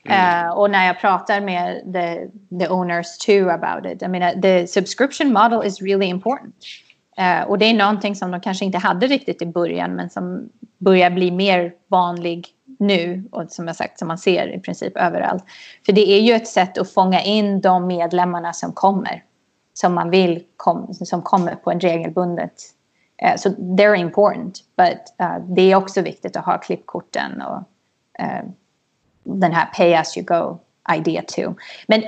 [0.05, 0.47] Mm.
[0.47, 2.29] Uh, och när jag pratar med the,
[2.59, 6.55] the owners too about it, I mean, uh, the subscription model is really important.
[7.19, 10.49] Eh, och det är någonting som de kanske inte hade riktigt i början men som
[10.79, 12.47] börjar bli mer vanlig
[12.79, 15.45] nu och som jag sagt som man ser i princip överallt.
[15.87, 19.23] För det är ju ett sätt att fånga in de medlemmarna som kommer
[19.75, 22.53] som man vill kom, som kommer på en regelbundet.
[23.25, 27.59] Uh, så so they're important but uh, det är också viktigt att ha klippkorten och
[28.23, 28.51] uh,
[29.25, 30.59] den här pay as you go
[30.99, 31.55] idea too.
[31.89, 32.03] Men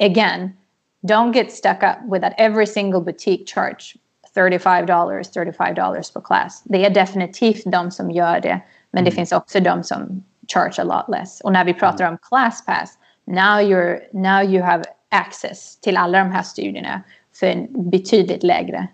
[0.00, 0.56] again,
[1.02, 3.96] don't get stuck up with that every single boutique charge
[4.34, 6.62] $35, $35 per class.
[6.64, 8.60] Det är definitivt de som gör det.
[8.92, 9.16] Men det mm.
[9.16, 10.24] finns också de som
[10.54, 11.40] charge a lot less.
[11.40, 16.18] Och när vi pratar om class pass, now, you're, now you have access till alla
[16.18, 17.02] de här studierna
[17.34, 18.88] för en betydligt lägre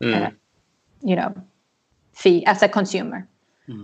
[0.00, 0.22] mm.
[0.22, 0.28] uh,
[1.02, 1.32] you know,
[2.14, 3.26] fee as a consumer.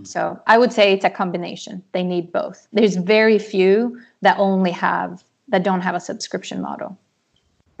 [0.05, 1.81] So I would say it's a combination.
[1.91, 2.67] They need both.
[2.71, 5.17] There's very few that only have
[5.51, 6.97] that don't have a subscription model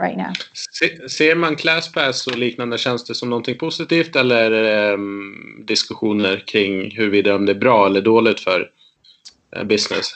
[0.03, 0.33] right now.
[0.53, 4.51] Se, ser man ClassPass och liknande tjänster som någonting positivt eller
[4.93, 8.69] um, diskussioner kring huruvida det är bra eller dåligt för
[9.57, 10.07] uh, business?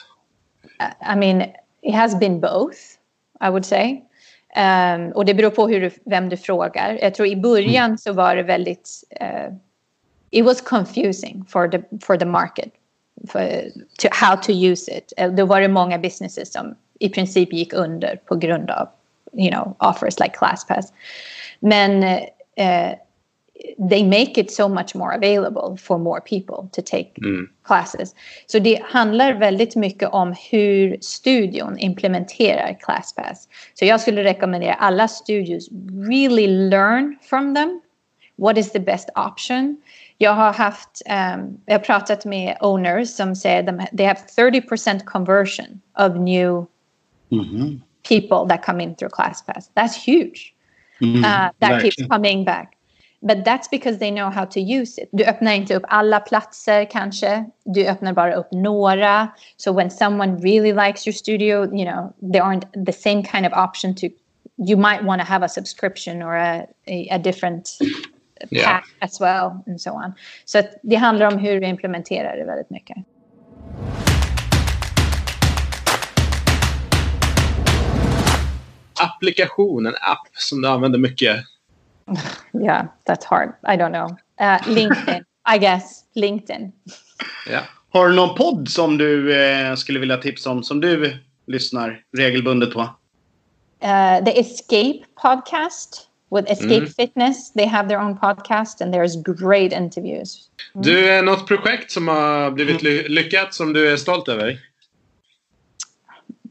[1.12, 1.42] I mean,
[1.82, 2.76] it has been both,
[3.40, 4.02] I would say.
[4.56, 6.98] Um, och det beror på hur du, vem du frågar.
[7.02, 8.90] Jag tror i början så var det väldigt...
[9.20, 9.56] Uh,
[10.30, 12.72] it was confusing for the, for the market.
[13.28, 13.40] For,
[13.98, 15.12] to, how to use it.
[15.20, 18.88] Uh, då var det många businesses som i princip gick under på grund av
[19.32, 20.92] you know, offers like ClassPass.
[21.60, 22.02] Men
[22.58, 22.94] uh,
[23.90, 27.48] they make it so much more available for more people to take Mm.
[27.66, 28.14] classes.
[28.46, 33.48] Så det handlar väldigt mycket om hur studion implementerar ClassPass.
[33.74, 35.68] Så jag skulle rekommendera alla studios
[36.08, 37.80] really learn from them.
[38.36, 39.76] What is the best option?
[40.18, 45.04] Jag har haft, um, jag har pratat med owners som säger de, they have 30%
[45.04, 46.66] conversion of new
[47.30, 47.82] Mhm.
[48.08, 49.70] People that come in through ClassPass.
[49.74, 50.54] That's huge.
[51.00, 51.24] Mm.
[51.24, 52.74] Uh, that keeps coming back.
[53.20, 55.08] But that's because they know how to use it.
[55.12, 57.44] Du öppnar inte upp alla platser kanske.
[57.64, 59.28] Du öppnar bara upp några.
[59.56, 63.52] So when someone really likes your studio, you know, there aren't the same kind of
[63.52, 64.06] option to,
[64.56, 67.78] you might want to have a subscription or a, a, a different
[68.50, 68.64] Yeah.
[68.64, 70.12] pack as well and so on.
[70.44, 72.96] Så det handlar om hur du implementerar det väldigt mycket.
[79.00, 81.36] Applikation, en app som du använder mycket.
[82.62, 83.48] Yeah, that's hard.
[83.48, 84.16] I don't know.
[84.40, 85.24] Uh, LinkedIn,
[85.54, 86.04] I guess.
[86.14, 86.72] LinkedIn.
[87.50, 87.60] Ja.
[87.92, 92.72] Har du någon podd som du eh, skulle vilja tipsa om som du lyssnar regelbundet
[92.72, 92.88] på?
[93.82, 97.52] uh, the Escape podcast with Escape Fitness.
[97.52, 100.50] They have their own podcast and there's great interviews.
[100.74, 104.58] Du, är något projekt som har blivit ly- lyckat som du är stolt över?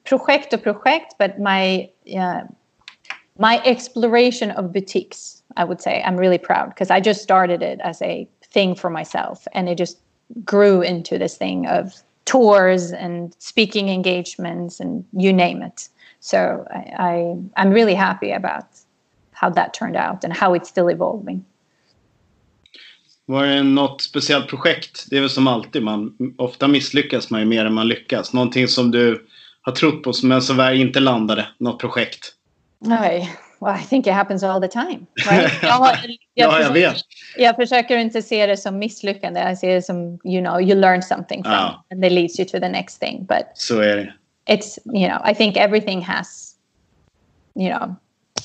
[0.08, 2.42] Project to project, but my uh,
[3.40, 7.80] my exploration of boutiques, I would say, I'm really proud because I just started it
[7.84, 9.98] as a thing for myself, and it just
[10.44, 11.94] grew into this thing of
[12.26, 15.90] tours and speaking engagements and you name it.
[16.20, 18.66] So I, I I'm really happy about
[19.32, 21.46] how that turned out and how it's still evolving.
[23.26, 25.06] Var det något speciellt projekt?
[25.10, 25.84] Det är väl som alltid.
[25.84, 28.34] Man, ofta misslyckas man ju mer än man lyckas.
[28.34, 29.26] Någonting som du
[29.68, 31.48] har trott på men som väl inte landade.
[31.60, 32.34] Något projekt.
[32.80, 33.30] Nej,
[33.62, 35.00] well, I think it happens all the time.
[35.30, 35.52] Right?
[35.62, 35.88] Jag, har-
[36.34, 36.96] jag, Ja, jag vet.
[37.38, 39.40] jag försöker inte se det som misslyckande.
[39.40, 41.86] Jag ser det som, you know, you learn something from Ja.
[41.92, 43.26] and it leads you to the next thing.
[43.26, 44.14] But Så är det.
[44.54, 46.52] it's, you know, I think everything has,
[47.60, 47.96] you know,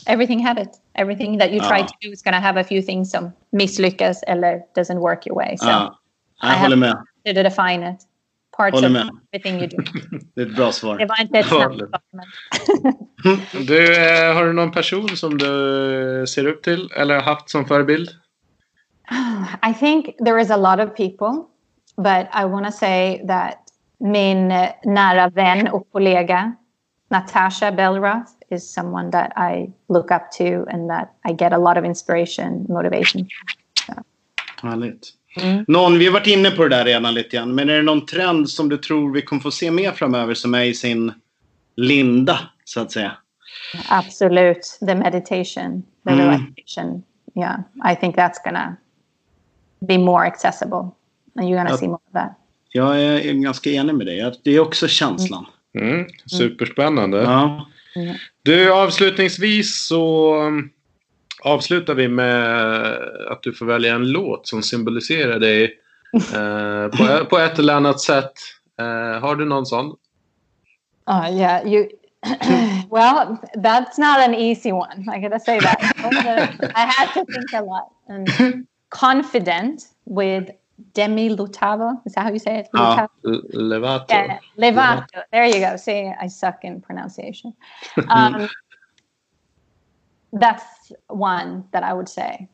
[0.06, 0.70] everything have it.
[0.94, 1.86] Everything that you try Ja.
[1.86, 5.36] to do is going to have a few things som misslyckas eller doesn't work your
[5.36, 5.56] way.
[5.58, 5.98] So Ja.
[6.42, 6.92] Jag I håller med.
[7.26, 8.00] to define it.
[8.70, 9.10] Parts of med.
[9.32, 9.76] everything you do.
[10.34, 10.98] Det är ett bra svar.
[10.98, 13.36] Det var inte ett snabbt svar, men-
[13.66, 17.64] Du, eh, har du någon person som du ser upp till eller har haft som
[17.66, 18.08] förebild?
[19.70, 21.44] I think there is a lot of people,
[21.96, 23.58] but I want to say that
[24.00, 26.54] min eh, nära vän och kollega
[27.10, 31.76] Natasha Belroth is someone that I look up to and that I get a lot
[31.78, 33.26] of inspiration, motivation.
[34.62, 35.08] Härligt.
[35.36, 35.64] Mm.
[35.68, 37.54] Någon, vi har varit inne på det där redan lite grann.
[37.54, 40.54] Men är det någon trend som du tror vi kommer få se mer framöver som
[40.54, 41.12] är i sin
[41.76, 43.12] linda, så att säga?
[43.88, 46.26] Absolut, the meditation, the Mm.
[46.26, 47.02] relaxation.
[47.36, 47.60] Yeah,
[47.92, 48.76] I think that's gonna
[49.88, 50.78] be more accessible,
[51.36, 51.76] and you're gonna Ja.
[51.78, 52.38] see more of that.
[52.68, 54.18] Jag är ganska enig med dig.
[54.18, 55.46] Jag- Det är också känslan.
[55.78, 57.16] Mm, superspännande.
[57.22, 57.66] Ja.
[58.42, 60.34] Du, avslutningsvis så
[61.44, 62.96] avslutar vi med
[63.30, 65.78] att du får välja en låt som symboliserar dig
[66.34, 68.32] eh, på, på ett eller annat sätt.
[68.78, 69.96] Eh, har du någon sån?
[71.06, 71.88] Oh yeah, you.
[72.90, 75.08] well, that's not an easy one.
[75.08, 75.82] I gotta say that.
[76.76, 77.92] I had to think a lot.
[78.08, 80.50] And confident with
[80.94, 82.00] Demi Lovato.
[82.06, 82.68] Is that how you say it?
[82.72, 83.08] Ja.
[83.24, 83.28] Lovato?
[83.28, 84.14] L- Levato?
[84.14, 85.22] Uh, Levato.
[85.32, 85.76] There you go.
[85.76, 87.54] See, I suck in pronunciation.
[88.08, 88.48] Um,
[90.32, 92.48] that's one that I would say.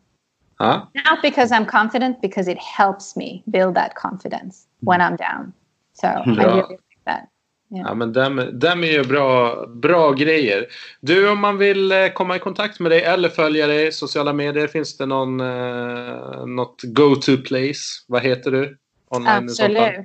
[0.59, 0.91] Ja.
[0.95, 5.53] Not because I'm confident, because it helps me build that confidence when I'm down.
[5.93, 6.49] So I Ja.
[6.49, 7.29] really like that.
[7.71, 10.67] Ja, men dem, dem är ju bra, bra grejer.
[11.01, 14.33] Du, om man vill eh, komma i kontakt med dig eller följa dig i sociala
[14.33, 18.05] medier, finns det någon, eh, något go-to place?
[18.07, 18.79] Vad heter du?
[19.11, 19.29] Online?
[19.35, 20.05] Absolutely.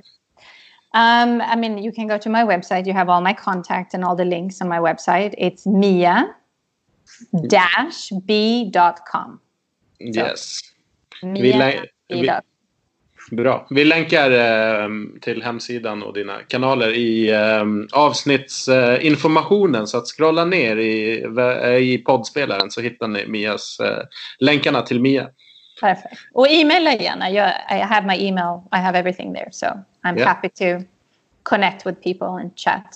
[0.94, 2.86] Um, I mean, you can go to my website.
[2.86, 5.34] You have all my contact and all the links on my website.
[5.38, 5.66] It's
[7.32, 9.40] mia-b.com.
[10.00, 10.60] Yes.
[11.22, 12.42] Mia
[13.30, 13.66] Bra.
[13.70, 14.88] Vi länkar eh,
[15.20, 19.86] till hemsidan och dina kanaler i eh, avsnittsinformationen.
[19.86, 21.24] så att scrolla ner i,
[21.80, 24.02] i poddspelaren så hittar ni Mias eh,
[24.38, 25.28] länkarna till Mia.
[25.80, 26.20] Perfekt.
[26.32, 27.30] Och e-maila gärna.
[27.30, 28.60] Jag, I have my email.
[28.72, 29.48] I have everything there.
[29.52, 29.66] So
[30.04, 30.28] I'm yeah.
[30.28, 30.84] happy to
[31.42, 32.86] connect with people and chat.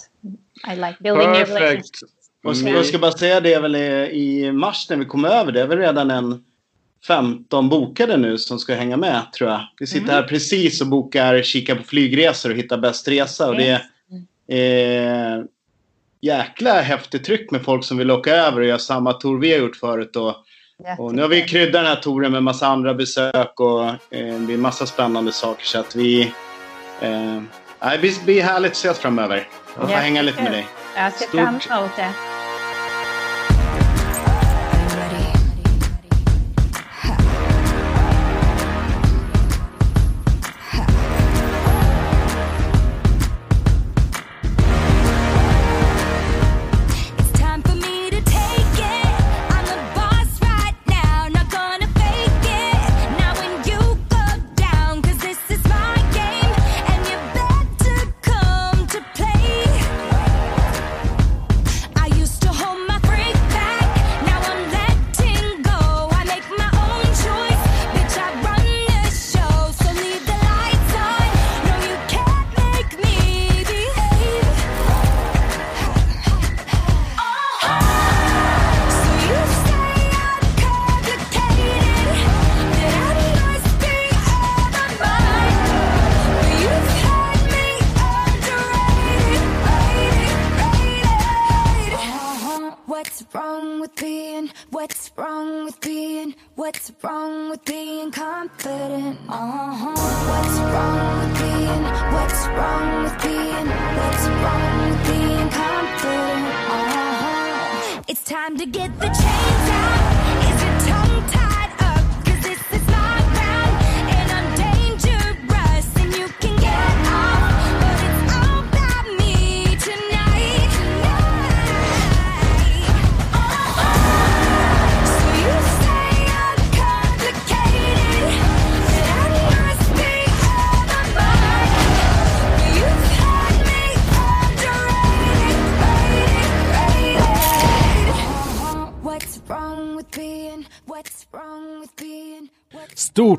[0.66, 1.48] I like building Perfect.
[1.48, 2.17] new relationships.
[2.44, 2.74] Mm.
[2.74, 5.52] Jag ska bara säga det väl i mars när vi kommer över.
[5.52, 6.44] Det är väl redan en
[7.06, 9.60] 15 bokade nu som ska hänga med tror jag.
[9.80, 10.14] Vi sitter mm.
[10.14, 13.48] här precis och bokar, kikar på flygresor och hittar bäst resa.
[13.48, 13.80] Och det
[14.48, 15.44] är eh,
[16.20, 19.58] jäkla häftigt tryck med folk som vill åka över och göra samma tour vi har
[19.58, 20.16] gjort förut.
[20.16, 20.34] Och,
[20.98, 24.46] och nu har vi kryddat den här touren med massa andra besök och eh, det
[24.46, 25.64] blir massa spännande saker.
[25.64, 26.32] Så att vi...
[27.00, 27.42] Eh,
[28.02, 29.48] det blir härligt att ses framöver.
[29.78, 30.66] Jag får hänga lite med dig.
[30.98, 32.37] Jag ser fram emot det.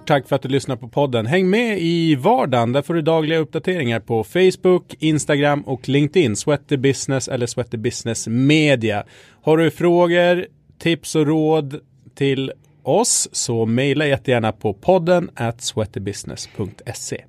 [0.09, 1.25] Tack för att du lyssnar på podden.
[1.25, 2.71] Häng med i vardagen.
[2.71, 6.35] Där får du dagliga uppdateringar på Facebook, Instagram och LinkedIn.
[6.35, 9.03] Sweaty Business eller Sweaty Business Media.
[9.41, 10.45] Har du frågor,
[10.79, 11.79] tips och råd
[12.15, 12.51] till
[12.83, 17.23] oss så mejla jättegärna på podden at sweatybusiness.se.